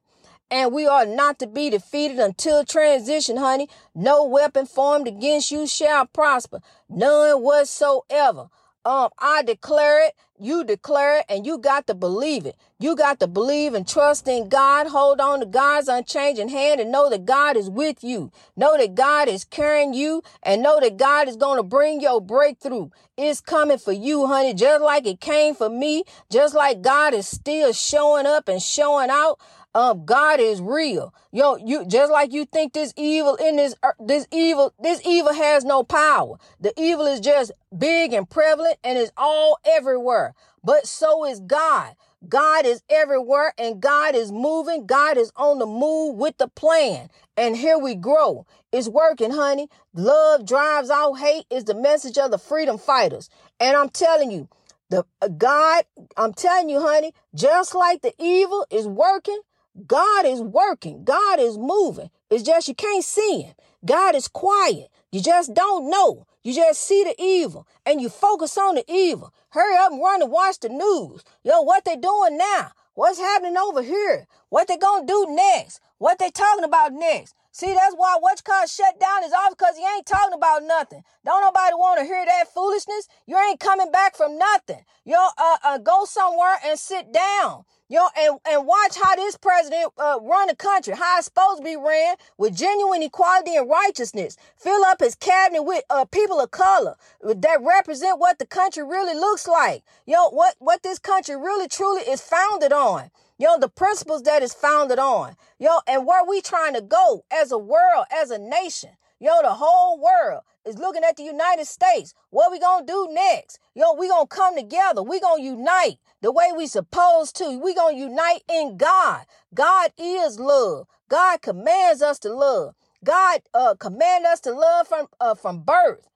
And 0.50 0.72
we 0.72 0.86
are 0.86 1.04
not 1.04 1.38
to 1.40 1.46
be 1.46 1.68
defeated 1.68 2.18
until 2.18 2.64
transition, 2.64 3.36
honey. 3.36 3.68
No 3.94 4.24
weapon 4.24 4.64
formed 4.66 5.06
against 5.06 5.50
you 5.50 5.66
shall 5.66 6.06
prosper. 6.06 6.60
None 6.88 7.42
whatsoever. 7.42 8.48
Um, 8.84 9.10
I 9.18 9.42
declare 9.44 10.06
it, 10.06 10.14
you 10.40 10.64
declare 10.64 11.20
it, 11.20 11.26
and 11.28 11.46
you 11.46 11.58
got 11.58 11.86
to 11.88 11.94
believe 11.94 12.46
it. 12.46 12.56
You 12.80 12.96
got 12.96 13.20
to 13.20 13.28
believe 13.28 13.74
and 13.74 13.86
trust 13.86 14.28
in 14.28 14.48
God. 14.48 14.88
Hold 14.88 15.20
on 15.20 15.40
to 15.40 15.46
God's 15.46 15.88
unchanging 15.88 16.48
hand 16.48 16.80
and 16.80 16.90
know 16.92 17.10
that 17.10 17.26
God 17.26 17.56
is 17.56 17.70
with 17.70 18.02
you. 18.02 18.32
Know 18.56 18.76
that 18.76 18.94
God 18.96 19.28
is 19.28 19.44
carrying 19.44 19.94
you 19.94 20.22
and 20.42 20.62
know 20.62 20.80
that 20.80 20.96
God 20.96 21.28
is 21.28 21.36
going 21.36 21.58
to 21.58 21.62
bring 21.62 22.00
your 22.00 22.20
breakthrough. 22.20 22.90
It's 23.16 23.40
coming 23.40 23.78
for 23.78 23.92
you, 23.92 24.26
honey, 24.26 24.54
just 24.54 24.82
like 24.82 25.06
it 25.06 25.20
came 25.20 25.54
for 25.54 25.68
me, 25.68 26.04
just 26.30 26.54
like 26.54 26.82
God 26.82 27.14
is 27.14 27.28
still 27.28 27.72
showing 27.72 28.26
up 28.26 28.48
and 28.48 28.62
showing 28.62 29.10
out 29.10 29.38
um, 29.74 30.04
God 30.04 30.40
is 30.40 30.60
real. 30.60 31.14
Yo, 31.32 31.56
you 31.56 31.86
just 31.86 32.10
like 32.10 32.32
you 32.32 32.44
think 32.44 32.72
this 32.72 32.92
evil 32.96 33.36
in 33.36 33.56
this 33.56 33.74
this 34.00 34.26
evil 34.32 34.72
this 34.80 35.00
evil 35.06 35.32
has 35.32 35.64
no 35.64 35.82
power. 35.82 36.36
The 36.60 36.72
evil 36.76 37.06
is 37.06 37.20
just 37.20 37.52
big 37.76 38.12
and 38.12 38.28
prevalent 38.28 38.78
and 38.82 38.98
is 38.98 39.12
all 39.16 39.58
everywhere. 39.64 40.34
But 40.64 40.86
so 40.86 41.24
is 41.24 41.40
God. 41.40 41.94
God 42.28 42.66
is 42.66 42.82
everywhere 42.90 43.54
and 43.58 43.80
God 43.80 44.14
is 44.16 44.32
moving. 44.32 44.86
God 44.86 45.16
is 45.16 45.30
on 45.36 45.58
the 45.58 45.66
move 45.66 46.16
with 46.16 46.36
the 46.38 46.48
plan. 46.48 47.10
And 47.36 47.56
here 47.56 47.78
we 47.78 47.94
grow. 47.94 48.46
It's 48.72 48.88
working, 48.88 49.30
honey. 49.30 49.68
Love 49.94 50.44
drives 50.44 50.90
out 50.90 51.14
hate 51.14 51.46
is 51.50 51.64
the 51.64 51.74
message 51.74 52.18
of 52.18 52.30
the 52.30 52.38
freedom 52.38 52.78
fighters. 52.78 53.30
And 53.60 53.76
I'm 53.76 53.88
telling 53.88 54.30
you, 54.30 54.48
the 54.90 55.04
uh, 55.22 55.28
God, 55.28 55.84
I'm 56.16 56.32
telling 56.32 56.68
you, 56.68 56.80
honey, 56.80 57.12
just 57.34 57.74
like 57.74 58.02
the 58.02 58.14
evil 58.18 58.66
is 58.70 58.86
working, 58.86 59.40
God 59.86 60.26
is 60.26 60.40
working. 60.40 61.04
God 61.04 61.38
is 61.38 61.58
moving. 61.58 62.10
It's 62.30 62.42
just 62.42 62.68
you 62.68 62.74
can't 62.74 63.04
see 63.04 63.42
him. 63.42 63.54
God 63.84 64.14
is 64.14 64.28
quiet. 64.28 64.88
You 65.12 65.22
just 65.22 65.54
don't 65.54 65.90
know. 65.90 66.26
You 66.42 66.54
just 66.54 66.80
see 66.80 67.04
the 67.04 67.14
evil 67.22 67.66
and 67.86 68.00
you 68.00 68.08
focus 68.08 68.56
on 68.58 68.74
the 68.76 68.84
evil. 68.90 69.32
Hurry 69.50 69.76
up 69.76 69.92
and 69.92 70.00
run 70.00 70.22
and 70.22 70.30
watch 70.32 70.60
the 70.60 70.68
news. 70.68 71.22
Yo, 71.42 71.62
what 71.62 71.84
they 71.84 71.96
doing 71.96 72.38
now? 72.38 72.72
What's 72.94 73.18
happening 73.18 73.56
over 73.56 73.82
here? 73.82 74.26
What 74.48 74.68
they 74.68 74.76
gonna 74.76 75.06
do 75.06 75.26
next? 75.30 75.80
What 75.98 76.18
they 76.18 76.30
talking 76.30 76.64
about 76.64 76.92
next? 76.92 77.34
See, 77.58 77.74
that's 77.74 77.96
why 77.96 78.16
what's 78.20 78.40
shut 78.72 79.00
down 79.00 79.24
is 79.24 79.32
off 79.32 79.50
because 79.50 79.76
he 79.76 79.82
ain't 79.82 80.06
talking 80.06 80.34
about 80.34 80.62
nothing. 80.62 81.02
Don't 81.24 81.40
nobody 81.40 81.74
want 81.74 81.98
to 81.98 82.06
hear 82.06 82.24
that 82.24 82.54
foolishness. 82.54 83.08
You 83.26 83.36
ain't 83.36 83.58
coming 83.58 83.90
back 83.90 84.16
from 84.16 84.38
nothing. 84.38 84.84
Yo, 85.04 85.16
uh, 85.36 85.56
uh, 85.64 85.78
go 85.78 86.04
somewhere 86.04 86.58
and 86.64 86.78
sit 86.78 87.12
down. 87.12 87.64
Yo, 87.88 88.06
and, 88.16 88.38
and 88.48 88.64
watch 88.64 88.96
how 89.02 89.16
this 89.16 89.36
president 89.36 89.92
uh, 89.98 90.20
run 90.22 90.46
the 90.46 90.54
country, 90.54 90.94
how 90.94 91.18
it's 91.18 91.24
supposed 91.24 91.58
to 91.58 91.64
be 91.64 91.74
ran 91.74 92.14
with 92.36 92.56
genuine 92.56 93.02
equality 93.02 93.56
and 93.56 93.68
righteousness. 93.68 94.36
Fill 94.56 94.84
up 94.84 95.00
his 95.00 95.16
cabinet 95.16 95.64
with 95.64 95.82
uh, 95.90 96.04
people 96.04 96.38
of 96.38 96.52
color 96.52 96.94
that 97.24 97.60
represent 97.60 98.20
what 98.20 98.38
the 98.38 98.46
country 98.46 98.84
really 98.84 99.14
looks 99.14 99.48
like. 99.48 99.82
Yo, 100.06 100.28
what, 100.28 100.54
what 100.60 100.84
this 100.84 101.00
country 101.00 101.34
really 101.34 101.66
truly 101.66 102.02
is 102.02 102.20
founded 102.20 102.72
on. 102.72 103.10
Yo, 103.38 103.58
the 103.58 103.68
principles 103.68 104.22
that 104.24 104.42
is 104.42 104.52
founded 104.54 104.98
on. 104.98 105.36
Yo, 105.60 105.78
and 105.86 106.06
where 106.06 106.24
we 106.24 106.40
trying 106.40 106.74
to 106.74 106.80
go 106.80 107.24
as 107.32 107.52
a 107.52 107.58
world, 107.58 108.06
as 108.12 108.30
a 108.32 108.38
nation. 108.38 108.90
Yo, 109.20 109.42
the 109.42 109.54
whole 109.54 110.00
world 110.00 110.42
is 110.66 110.78
looking 110.78 111.04
at 111.04 111.16
the 111.16 111.22
United 111.24 111.66
States. 111.66 112.14
What 112.30 112.50
we 112.52 112.60
gonna 112.60 112.86
do 112.86 113.08
next? 113.12 113.60
Yo, 113.74 113.94
we 113.94 114.08
gonna 114.08 114.26
come 114.26 114.56
together. 114.56 115.02
We 115.04 115.20
gonna 115.20 115.42
unite 115.42 115.98
the 116.22 116.32
way 116.32 116.52
we 116.56 116.66
supposed 116.66 117.36
to. 117.36 117.58
We 117.60 117.74
gonna 117.74 117.96
unite 117.96 118.42
in 118.50 118.76
God. 118.76 119.26
God 119.54 119.92
is 119.98 120.40
love. 120.40 120.86
God 121.08 121.42
commands 121.42 122.02
us 122.02 122.18
to 122.20 122.34
love. 122.34 122.74
God 123.04 123.42
uh, 123.54 123.76
command 123.76 124.26
us 124.26 124.40
to 124.40 124.52
love 124.52 124.88
from 124.88 125.06
uh, 125.20 125.36
from 125.36 125.60
birth, 125.62 126.08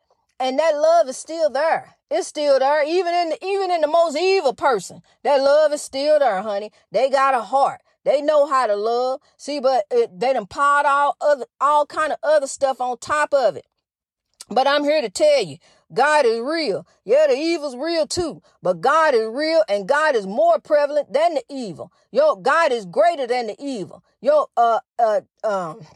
and 0.43 0.59
that 0.59 0.75
love 0.75 1.09
is 1.09 1.17
still 1.17 1.51
there. 1.51 1.95
It's 2.11 2.27
still 2.27 2.59
there, 2.59 2.85
even 2.85 3.15
in 3.15 3.29
the, 3.31 3.47
even 3.47 3.71
in 3.71 3.81
the 3.81 3.87
most 3.87 4.19
evil 4.19 4.53
person. 4.53 5.01
That 5.23 5.41
love 5.41 5.73
is 5.73 5.83
still 5.83 6.19
there, 6.19 6.43
honey. 6.43 6.73
They 6.91 7.09
got 7.09 7.35
a 7.35 7.43
heart. 7.43 7.81
They 8.05 8.21
know 8.21 8.47
how 8.47 8.67
to 8.67 8.75
love. 8.75 9.21
See, 9.37 9.61
but 9.61 9.85
it, 9.93 10.19
they 10.19 10.33
done 10.33 10.47
piled 10.47 10.87
all 10.87 11.17
other 11.21 11.47
all 11.61 11.87
kind 11.87 12.13
of 12.13 12.19
other 12.25 12.49
stuff 12.49 12.81
on 12.81 12.99
top 12.99 13.33
of 13.33 13.55
it. 13.55 13.65
But 14.51 14.67
I'm 14.67 14.83
here 14.83 15.01
to 15.01 15.09
tell 15.09 15.45
you, 15.45 15.59
God 15.95 16.27
is 16.27 16.41
real. 16.41 16.89
Yeah, 17.05 17.27
the 17.29 17.37
evil's 17.37 17.77
real 17.77 18.09
too. 18.09 18.43
But 18.61 18.81
God 18.81 19.15
is 19.15 19.29
real 19.29 19.63
and 19.69 19.87
God 19.87 20.17
is 20.17 20.27
more 20.27 20.59
prevalent 20.59 21.13
than 21.13 21.35
the 21.35 21.45
evil. 21.49 21.93
Yo, 22.11 22.35
God 22.35 22.73
is 22.73 22.85
greater 22.85 23.29
than 23.29 23.47
the 23.47 23.57
evil. 23.61 24.03
Yo, 24.21 24.47
uh, 24.57 24.81
uh, 24.99 25.21
um, 25.45 25.87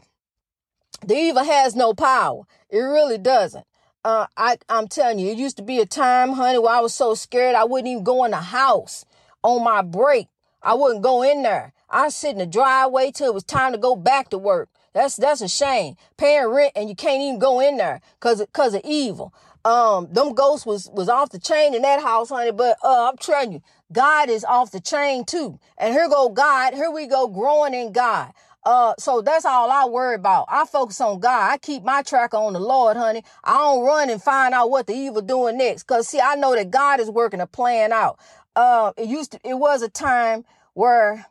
the 1.05 1.15
evil 1.15 1.43
has 1.43 1.75
no 1.75 1.93
power. 1.93 2.43
It 2.69 2.79
really 2.79 3.17
doesn't. 3.17 3.66
Uh, 4.07 4.25
I, 4.37 4.57
I'm 4.69 4.87
telling 4.87 5.19
you, 5.19 5.29
it 5.29 5.37
used 5.37 5.57
to 5.57 5.63
be 5.63 5.79
a 5.79 5.85
time, 5.85 6.31
honey, 6.31 6.59
where 6.59 6.73
I 6.73 6.79
was 6.79 6.93
so 6.93 7.13
scared 7.13 7.55
I 7.55 7.65
wouldn't 7.65 7.89
even 7.89 8.05
go 8.05 8.23
in 8.23 8.31
the 8.31 8.37
house 8.37 9.03
on 9.43 9.65
my 9.65 9.81
break. 9.81 10.29
I 10.63 10.75
wouldn't 10.75 11.03
go 11.03 11.23
in 11.23 11.43
there. 11.43 11.73
I 11.89 12.07
sit 12.07 12.31
in 12.31 12.37
the 12.37 12.45
driveway 12.45 13.11
till 13.11 13.27
it 13.27 13.33
was 13.33 13.43
time 13.43 13.73
to 13.73 13.77
go 13.77 13.97
back 13.97 14.29
to 14.29 14.37
work. 14.37 14.69
That's 14.93 15.17
that's 15.17 15.41
a 15.41 15.49
shame. 15.49 15.95
Paying 16.15 16.47
rent 16.47 16.71
and 16.77 16.87
you 16.87 16.95
can't 16.95 17.21
even 17.21 17.37
go 17.37 17.59
in 17.59 17.75
there 17.75 17.99
cause 18.21 18.41
cause 18.53 18.73
of 18.73 18.81
evil. 18.85 19.33
Um, 19.65 20.07
them 20.13 20.33
ghosts 20.33 20.65
was 20.65 20.89
was 20.93 21.09
off 21.09 21.31
the 21.31 21.39
chain 21.39 21.75
in 21.75 21.81
that 21.81 22.01
house, 22.01 22.29
honey. 22.29 22.53
But 22.53 22.77
uh, 22.85 23.09
I'm 23.09 23.17
telling 23.17 23.51
you, 23.51 23.61
God 23.91 24.29
is 24.29 24.45
off 24.45 24.71
the 24.71 24.79
chain 24.79 25.25
too. 25.25 25.59
And 25.77 25.93
here 25.93 26.07
go 26.07 26.29
God. 26.29 26.73
Here 26.73 26.89
we 26.89 27.07
go 27.07 27.27
growing 27.27 27.73
in 27.73 27.91
God. 27.91 28.31
Uh, 28.63 28.93
so 28.99 29.21
that's 29.21 29.45
all 29.45 29.71
I 29.71 29.85
worry 29.85 30.15
about. 30.15 30.45
I 30.49 30.65
focus 30.65 30.99
on 31.01 31.19
God. 31.19 31.51
I 31.51 31.57
keep 31.57 31.83
my 31.83 32.01
track 32.01 32.33
on 32.33 32.53
the 32.53 32.59
Lord, 32.59 32.97
honey. 32.97 33.23
I 33.43 33.57
don't 33.57 33.85
run 33.85 34.09
and 34.09 34.21
find 34.21 34.53
out 34.53 34.69
what 34.69 34.87
the 34.87 34.93
evil 34.93 35.21
doing 35.21 35.57
next. 35.57 35.83
Cause 35.83 36.07
see, 36.07 36.19
I 36.19 36.35
know 36.35 36.55
that 36.55 36.69
God 36.71 36.99
is 36.99 37.09
working 37.09 37.39
a 37.39 37.47
plan 37.47 37.93
out. 37.93 38.19
Uh, 38.55 38.91
it 38.97 39.07
used 39.07 39.33
to, 39.33 39.39
it 39.43 39.55
was 39.55 39.81
a 39.81 39.89
time 39.89 40.43
where 40.73 41.25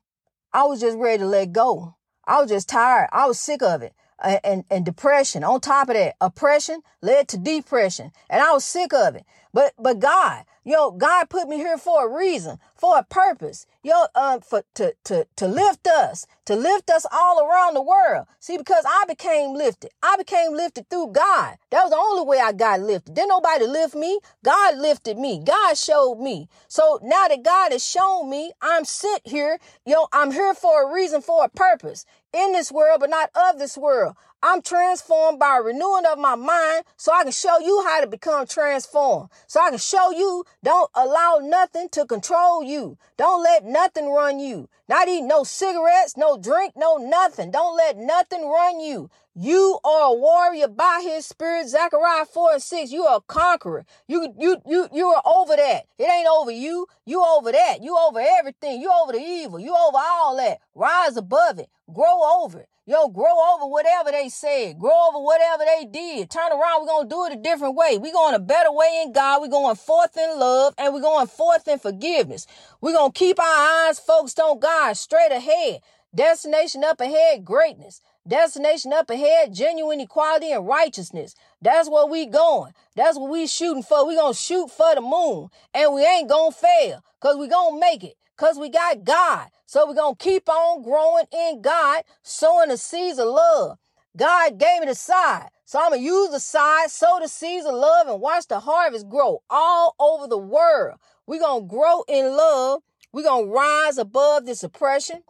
I 0.53 0.65
was 0.65 0.81
just 0.81 0.97
ready 0.97 1.19
to 1.19 1.27
let 1.27 1.53
go. 1.53 1.95
I 2.27 2.41
was 2.41 2.51
just 2.51 2.69
tired. 2.69 3.09
I 3.13 3.27
was 3.27 3.39
sick 3.39 3.63
of 3.63 3.83
it. 3.83 3.93
And, 4.23 4.65
and, 4.71 4.85
depression. 4.85 5.45
On 5.45 5.61
top 5.61 5.89
of 5.91 5.95
that, 5.95 6.17
oppression 6.21 6.81
led 7.03 7.29
to 7.29 7.37
depression. 7.37 8.13
And 8.31 8.41
I 8.41 8.53
was 8.53 8.65
sick 8.65 8.93
of 8.95 9.15
it. 9.15 9.25
But, 9.53 9.73
but 9.79 10.01
God, 10.01 10.45
yo, 10.65 10.91
God 10.91 11.31
put 11.31 11.49
me 11.49 11.57
here 11.57 11.79
for 11.79 12.07
a 12.07 12.15
reason, 12.15 12.59
for 12.75 12.99
a 12.99 13.05
purpose. 13.05 13.67
Yo, 13.83 14.05
uh, 14.15 14.41
for, 14.41 14.65
to, 14.75 14.95
to, 15.05 15.27
to 15.37 15.49
lift 15.49 15.87
us, 15.87 16.27
to 16.45 16.55
lift 16.55 16.91
us 16.91 17.07
all 17.11 17.41
around 17.41 17.73
the 17.73 17.83
world. 17.83 18.27
See, 18.39 18.59
because 18.59 18.85
I 18.87 19.05
became 19.09 19.55
lifted. 19.55 19.93
I 20.03 20.17
became 20.19 20.53
lifted 20.53 20.91
through 20.91 21.13
God. 21.13 21.57
That 21.71 21.85
was 21.85 21.91
the 21.91 21.97
only 21.97 22.25
way 22.25 22.39
I 22.39 22.53
got 22.53 22.81
lifted. 22.81 23.15
Didn't 23.15 23.31
nobody 23.31 23.67
lift 23.67 23.95
me. 23.95 24.19
God 24.45 24.77
lifted 24.77 25.17
me. 25.17 25.41
God 25.43 25.79
showed 25.79 26.17
me. 26.17 26.49
So 26.69 26.99
now 27.03 27.29
that 27.29 27.43
God 27.43 27.73
has 27.73 27.87
shown 27.87 28.29
me, 28.29 28.53
I'm 28.61 28.85
sent 28.85 29.23
here. 29.27 29.59
Yo, 29.87 30.07
I'm 30.13 30.33
here 30.33 30.53
for 30.53 30.83
a 30.91 30.93
reason, 30.93 31.23
for 31.23 31.45
a 31.45 31.49
purpose 31.49 32.05
in 32.37 32.53
this 32.53 32.71
world, 32.71 33.01
but 33.01 33.11
not 33.11 33.31
of 33.35 33.59
this 33.59 33.79
world. 33.79 34.15
I'm 34.49 34.63
transformed 34.63 35.41
by 35.41 35.57
renewing 35.57 36.07
of 36.07 36.21
my 36.21 36.37
mind 36.37 36.85
so 36.97 37.13
I 37.13 37.25
can 37.25 37.33
show 37.33 37.59
you 37.59 37.83
how 37.85 38.01
to 38.01 38.07
become 38.07 38.47
transformed. 38.47 39.29
So 39.49 39.61
I 39.61 39.71
can 39.71 39.79
show 39.81 40.13
you 40.13 40.45
don't 40.63 40.89
allow 40.95 41.41
nothing 41.43 41.89
to 41.89 42.07
control 42.07 42.63
you. 42.63 42.97
Don't 43.17 43.43
let 43.43 43.65
nothing 43.65 44.09
run 44.09 44.39
you. 44.39 44.69
Not 44.89 45.09
eat 45.09 45.23
no 45.23 45.43
cigarettes, 45.43 46.17
no 46.17 46.39
drink, 46.39 46.75
no 46.77 46.97
nothing. 46.97 47.51
Don't 47.51 47.77
let 47.77 47.97
nothing 47.97 48.49
run 48.49 48.79
you. 48.79 49.11
You 49.35 49.81
are 49.83 50.13
a 50.13 50.15
warrior 50.15 50.69
by 50.69 51.01
his 51.03 51.27
spirit. 51.27 51.69
Zechariah 51.69 52.27
4 52.27 52.53
and 52.53 52.63
6. 52.63 52.93
You 52.93 53.03
are 53.03 53.17
a 53.17 53.23
conqueror. 53.23 53.85
You, 54.07 54.33
you, 54.39 54.59
you, 54.65 54.89
you 54.93 55.09
are 55.09 55.23
over 55.27 55.57
that. 55.57 55.87
It 55.99 56.09
ain't 56.09 56.29
over 56.29 56.53
you. 56.53 56.87
You 57.05 57.21
over 57.21 57.51
that. 57.51 57.83
You 57.83 57.99
over 57.99 58.21
everything. 58.21 58.81
You 58.81 58.93
over 58.93 59.11
the 59.11 59.19
evil. 59.19 59.59
You 59.59 59.75
over 59.75 59.99
all 59.99 60.37
that. 60.37 60.61
Rise 60.77 61.17
above 61.17 61.59
it. 61.59 61.69
Grow 61.93 62.45
over 62.45 62.61
it. 62.61 62.69
Yo, 62.89 63.09
grow 63.09 63.35
over 63.53 63.67
whatever 63.67 64.13
they 64.13 64.29
said. 64.29 64.79
Grow 64.79 65.09
over 65.09 65.19
whatever 65.19 65.65
they 65.65 65.87
did. 65.87 66.31
Turn 66.31 66.53
around. 66.53 66.83
We're 66.83 66.87
going 66.87 67.09
to 67.09 67.13
do 67.13 67.25
it 67.25 67.33
a 67.33 67.43
different 67.43 67.75
way. 67.75 67.99
We're 67.99 68.13
going 68.13 68.37
a 68.37 68.39
better 68.39 68.71
way 68.71 69.03
in 69.05 69.13
God. 69.13 69.43
We're 69.43 69.49
going 69.49 69.75
forth 69.75 70.17
in 70.17 70.39
love 70.39 70.73
and 70.79 70.95
we're 70.95 71.01
going 71.01 71.27
forth 71.27 71.67
in 71.67 71.81
forgiveness. 71.81 72.47
We're 72.81 72.93
going 72.93 73.11
to 73.11 73.19
keep 73.19 73.41
our 73.41 73.89
eyes 73.89 73.99
focused 73.99 74.39
on 74.39 74.61
God 74.61 74.97
straight 74.97 75.33
ahead. 75.33 75.81
Destination 76.15 76.85
up 76.85 77.01
ahead, 77.01 77.45
greatness. 77.45 78.03
Destination 78.27 78.93
up 78.93 79.11
ahead, 79.11 79.53
genuine 79.53 79.99
equality 79.99 80.53
and 80.53 80.65
righteousness. 80.65 81.35
That's 81.67 81.91
where 81.91 82.07
we 82.07 82.27
going. 82.27 82.73
That's 82.97 83.19
what 83.19 83.31
we 83.31 83.47
shooting 83.49 83.83
for. 83.83 84.07
We 84.07 84.17
gonna 84.17 84.35
shoot 84.35 84.71
for 84.71 84.95
the 84.95 85.03
moon 85.03 85.49
and 85.75 85.95
we 85.95 86.07
ain't 86.07 86.31
gonna 86.31 86.53
fail 86.53 87.03
cause 87.21 87.37
we 87.37 87.49
gonna 87.49 87.79
make 87.79 88.05
it 88.05 88.15
cause 88.37 88.59
we 88.59 88.71
got 88.71 89.05
God. 89.05 89.49
So 89.67 89.93
going 89.93 90.15
to 90.15 90.25
keep 90.25 90.49
on 90.49 90.83
growing 90.83 91.27
in 91.33 91.61
God, 91.61 92.05
sowing 92.23 92.69
the 92.69 92.77
seeds 92.77 93.19
of 93.19 93.27
love. 93.29 93.79
God 94.17 94.59
gave 94.59 94.81
me 94.81 94.87
the 94.87 94.95
side. 94.95 95.49
So 95.65 95.81
I'm 95.81 95.91
going 95.91 96.01
to 96.01 96.07
use 96.07 96.31
the 96.31 96.41
side, 96.41 96.91
sow 96.91 97.19
the 97.21 97.29
seeds 97.29 97.67
of 97.67 97.75
love, 97.75 98.07
and 98.09 98.21
watch 98.21 98.47
the 98.47 98.61
harvest 98.61 99.09
grow 99.09 99.43
all 99.51 99.95
over 99.99 100.29
the 100.29 100.39
world. 100.39 100.99
Going 101.29 101.63
to 101.63 101.69
grow 101.69 102.05
in 102.09 102.37
love. 102.37 102.83
Going 103.13 103.49
to 103.49 103.53
rise 103.53 103.99
above 103.99 104.47
this 104.47 104.63
oppression. 104.63 105.23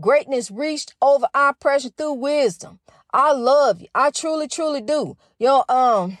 Greatness 0.00 0.50
reached 0.50 0.94
over 1.00 1.28
our 1.34 1.50
oppression 1.50 1.92
through 1.96 2.14
wisdom. 2.14 2.80
I 3.12 3.32
love 3.32 3.80
you. 3.80 3.88
I 3.94 4.10
truly, 4.10 4.48
truly 4.48 4.80
do. 4.80 5.16
You 5.38 5.46
know, 5.46 5.64
um, 5.68 6.18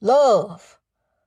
love. 0.00 0.78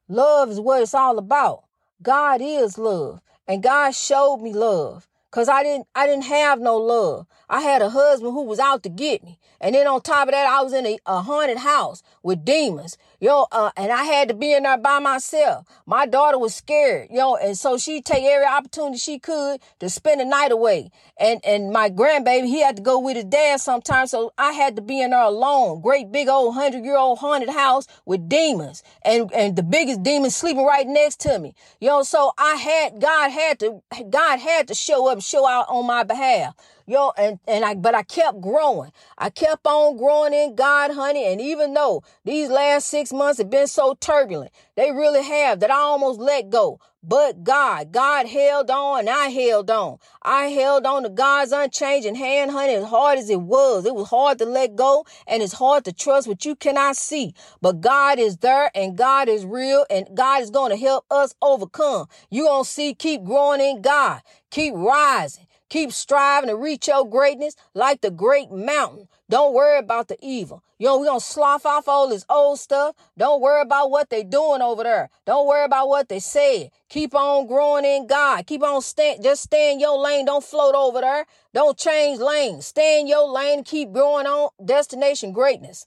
Love 0.07 0.49
is 0.51 0.59
what 0.59 0.81
it's 0.81 0.93
all 0.93 1.17
about. 1.17 1.63
God 2.01 2.41
is 2.41 2.77
love. 2.77 3.21
And 3.47 3.63
God 3.63 3.91
showed 3.95 4.37
me 4.37 4.53
love. 4.53 5.07
Cause 5.37 5.49
I 5.49 5.61
didn't, 5.61 5.85
I 5.93 6.07
didn't 6.07 6.23
have 6.23 6.59
no 6.59 6.77
love. 6.77 7.27
I 7.47 7.61
had 7.61 7.83
a 7.83 7.91
husband 7.91 8.33
who 8.33 8.41
was 8.41 8.57
out 8.57 8.81
to 8.81 8.89
get 8.89 9.23
me. 9.23 9.37
And 9.61 9.75
then 9.75 9.85
on 9.87 10.01
top 10.01 10.27
of 10.27 10.33
that, 10.33 10.47
I 10.47 10.63
was 10.63 10.73
in 10.73 10.85
a, 10.87 10.97
a 11.05 11.21
haunted 11.21 11.59
house 11.59 12.01
with 12.23 12.43
demons. 12.43 12.97
Yo, 13.19 13.47
uh, 13.51 13.71
and 13.75 13.91
I 13.91 14.03
had 14.03 14.27
to 14.27 14.35
be 14.35 14.53
in 14.53 14.63
there 14.63 14.77
by 14.77 14.99
myself. 14.99 15.65
My 15.87 16.05
daughter 16.05 16.37
was 16.37 16.53
scared, 16.53 17.07
yo, 17.09 17.33
and 17.33 17.57
so 17.57 17.79
she 17.79 17.99
take 17.99 18.23
every 18.23 18.45
opportunity 18.45 18.99
she 18.99 19.17
could 19.17 19.59
to 19.79 19.89
spend 19.89 20.21
the 20.21 20.25
night 20.25 20.51
away. 20.51 20.91
And 21.19 21.43
and 21.43 21.71
my 21.71 21.89
grandbaby, 21.89 22.45
he 22.45 22.61
had 22.61 22.75
to 22.75 22.83
go 22.83 22.99
with 22.99 23.15
his 23.15 23.25
dad 23.25 23.59
sometimes, 23.59 24.11
so 24.11 24.33
I 24.37 24.51
had 24.51 24.75
to 24.75 24.83
be 24.83 25.01
in 25.01 25.09
there 25.09 25.21
alone. 25.21 25.81
Great 25.81 26.11
big 26.11 26.27
old 26.27 26.53
hundred 26.53 26.83
year 26.83 26.97
old 26.97 27.17
haunted 27.17 27.49
house 27.49 27.87
with 28.05 28.29
demons, 28.29 28.83
and 29.01 29.31
and 29.33 29.55
the 29.55 29.63
biggest 29.63 30.03
demon 30.03 30.29
sleeping 30.29 30.63
right 30.63 30.85
next 30.85 31.19
to 31.21 31.39
me. 31.39 31.55
Yo, 31.79 32.03
so 32.03 32.33
I 32.37 32.53
had 32.53 33.01
God 33.01 33.31
had 33.31 33.59
to 33.61 33.81
God 34.11 34.37
had 34.37 34.67
to 34.67 34.75
show 34.75 35.07
up, 35.07 35.23
show 35.27 35.47
out 35.47 35.67
on 35.69 35.85
my 35.85 36.03
behalf. 36.03 36.55
Yo, 36.87 37.11
and, 37.17 37.39
and 37.49 37.65
I, 37.65 37.75
but 37.75 37.95
I 37.95 38.03
kept 38.03 38.41
growing. 38.41 38.93
I 39.17 39.31
kept 39.31 39.67
on 39.67 39.97
growing 39.97 40.33
in 40.33 40.55
God, 40.55 40.91
honey. 40.91 41.25
And 41.25 41.41
even 41.41 41.73
though 41.73 42.03
these 42.25 42.49
last 42.49 42.87
six 42.89 43.13
months 43.13 43.39
have 43.39 43.49
been 43.49 43.67
so 43.67 43.95
turbulent. 43.95 44.51
They 44.77 44.91
really 44.91 45.23
have 45.23 45.61
that 45.61 45.71
I 45.71 45.77
almost 45.77 46.19
let 46.21 46.49
go. 46.51 46.79
But 47.03 47.43
God, 47.43 47.91
God 47.93 48.27
held 48.27 48.71
on 48.71 49.09
I 49.09 49.29
held 49.29 49.71
on. 49.71 49.99
I 50.23 50.45
held 50.47 50.85
on 50.85 51.03
to 51.03 51.09
God's 51.09 51.53
unchanging 51.53 52.15
hand, 52.15 52.51
honey, 52.51 52.75
as 52.75 52.85
hard 52.85 53.19
as 53.19 53.29
it 53.29 53.41
was. 53.41 53.85
It 53.85 53.95
was 53.95 54.09
hard 54.09 54.39
to 54.39 54.45
let 54.45 54.75
go 54.75 55.05
and 55.27 55.43
it's 55.43 55.53
hard 55.53 55.85
to 55.85 55.93
trust 55.93 56.27
what 56.27 56.45
you 56.45 56.55
cannot 56.55 56.97
see. 56.97 57.33
But 57.61 57.81
God 57.81 58.19
is 58.19 58.37
there 58.37 58.71
and 58.75 58.97
God 58.97 59.29
is 59.29 59.45
real 59.45 59.85
and 59.89 60.07
God 60.15 60.43
is 60.43 60.51
going 60.51 60.71
to 60.71 60.77
help 60.77 61.05
us 61.11 61.35
overcome. 61.41 62.07
you 62.31 62.45
going 62.45 62.65
to 62.65 62.69
see, 62.69 62.93
keep 62.95 63.23
growing 63.25 63.61
in 63.61 63.81
God. 63.81 64.21
Keep 64.51 64.75
rising. 64.75 65.46
Keep 65.69 65.91
striving 65.91 66.49
to 66.49 66.55
reach 66.55 66.87
your 66.87 67.07
greatness 67.07 67.55
like 67.73 67.99
the 68.01 68.09
great 68.09 68.51
mountain. 68.51 69.09
Don't 69.29 69.53
worry 69.53 69.77
about 69.77 70.07
the 70.07 70.17
evil. 70.21 70.63
You 70.77 70.87
know, 70.87 70.99
we 70.99 71.07
gonna 71.07 71.19
slough 71.19 71.65
off 71.65 71.89
all 71.89 72.07
this 72.07 72.25
old 72.29 72.59
stuff. 72.59 72.95
Don't 73.17 73.41
worry 73.41 73.61
about 73.61 73.91
what 73.91 74.09
they 74.09 74.23
doing 74.23 74.61
over 74.61 74.83
there. 74.83 75.09
Don't 75.25 75.45
worry 75.45 75.65
about 75.65 75.89
what 75.89 76.07
they 76.07 76.19
said. 76.19 76.71
Keep 76.87 77.13
on 77.13 77.47
growing 77.47 77.83
in 77.83 78.07
God. 78.07 78.47
Keep 78.47 78.63
on 78.63 78.81
stand, 78.81 79.23
just 79.23 79.43
stay 79.43 79.73
in 79.73 79.79
your 79.81 79.97
lane. 79.97 80.25
Don't 80.25 80.43
float 80.43 80.75
over 80.75 81.01
there. 81.01 81.25
Don't 81.53 81.77
change 81.77 82.19
lanes. 82.19 82.67
Stay 82.67 83.01
in 83.01 83.07
your 83.07 83.27
lane. 83.29 83.65
Keep 83.65 83.91
growing 83.91 84.25
on 84.25 84.49
destination 84.63 85.33
greatness. 85.33 85.85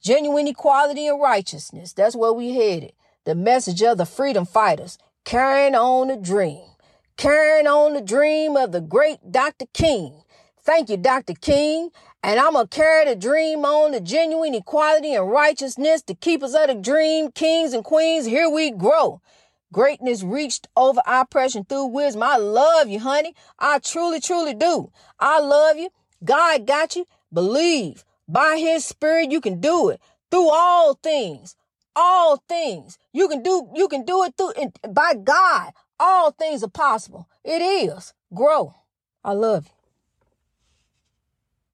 Genuine 0.00 0.46
equality 0.46 1.08
and 1.08 1.20
righteousness. 1.20 1.92
That's 1.92 2.14
where 2.14 2.32
we 2.32 2.54
headed. 2.54 2.92
The 3.24 3.34
message 3.34 3.82
of 3.82 3.98
the 3.98 4.06
freedom 4.06 4.46
fighters. 4.46 4.98
Carrying 5.24 5.74
on 5.74 6.08
the 6.08 6.16
dream 6.16 6.62
carrying 7.20 7.66
on 7.66 7.92
the 7.92 8.00
dream 8.00 8.56
of 8.56 8.72
the 8.72 8.80
great 8.80 9.18
Dr. 9.30 9.66
King. 9.74 10.22
Thank 10.62 10.88
you, 10.88 10.96
Dr. 10.96 11.34
King. 11.34 11.90
And 12.22 12.40
I'm 12.40 12.54
going 12.54 12.66
to 12.66 12.74
carry 12.74 13.04
the 13.04 13.14
dream 13.14 13.62
on 13.66 13.92
the 13.92 14.00
genuine 14.00 14.54
equality 14.54 15.12
and 15.12 15.30
righteousness 15.30 16.00
to 16.04 16.14
keep 16.14 16.42
us 16.42 16.54
of 16.54 16.68
the 16.68 16.74
dream, 16.74 17.30
kings 17.30 17.74
and 17.74 17.84
queens. 17.84 18.24
Here 18.24 18.48
we 18.48 18.70
grow. 18.70 19.20
Greatness 19.70 20.22
reached 20.22 20.68
over 20.78 21.02
oppression 21.06 21.66
through 21.66 21.88
wisdom. 21.88 22.22
I 22.22 22.38
love 22.38 22.88
you, 22.88 23.00
honey. 23.00 23.34
I 23.58 23.80
truly, 23.80 24.20
truly 24.20 24.54
do. 24.54 24.90
I 25.18 25.40
love 25.40 25.76
you. 25.76 25.90
God 26.24 26.66
got 26.66 26.96
you. 26.96 27.06
Believe 27.30 28.02
by 28.28 28.56
his 28.56 28.86
spirit 28.86 29.30
you 29.30 29.42
can 29.42 29.60
do 29.60 29.90
it 29.90 30.00
through 30.30 30.48
all 30.50 30.94
things. 30.94 31.54
All 31.94 32.42
things. 32.48 32.96
You 33.12 33.28
can 33.28 33.42
do, 33.42 33.68
you 33.74 33.88
can 33.88 34.06
do 34.06 34.24
it 34.24 34.34
through, 34.38 34.54
by 34.90 35.12
God 35.12 35.72
all 36.00 36.32
things 36.32 36.64
are 36.64 36.68
possible. 36.70 37.28
It 37.44 37.62
is. 37.62 38.14
Grow. 38.34 38.74
I 39.22 39.32
love 39.34 39.66
you. 39.66 39.79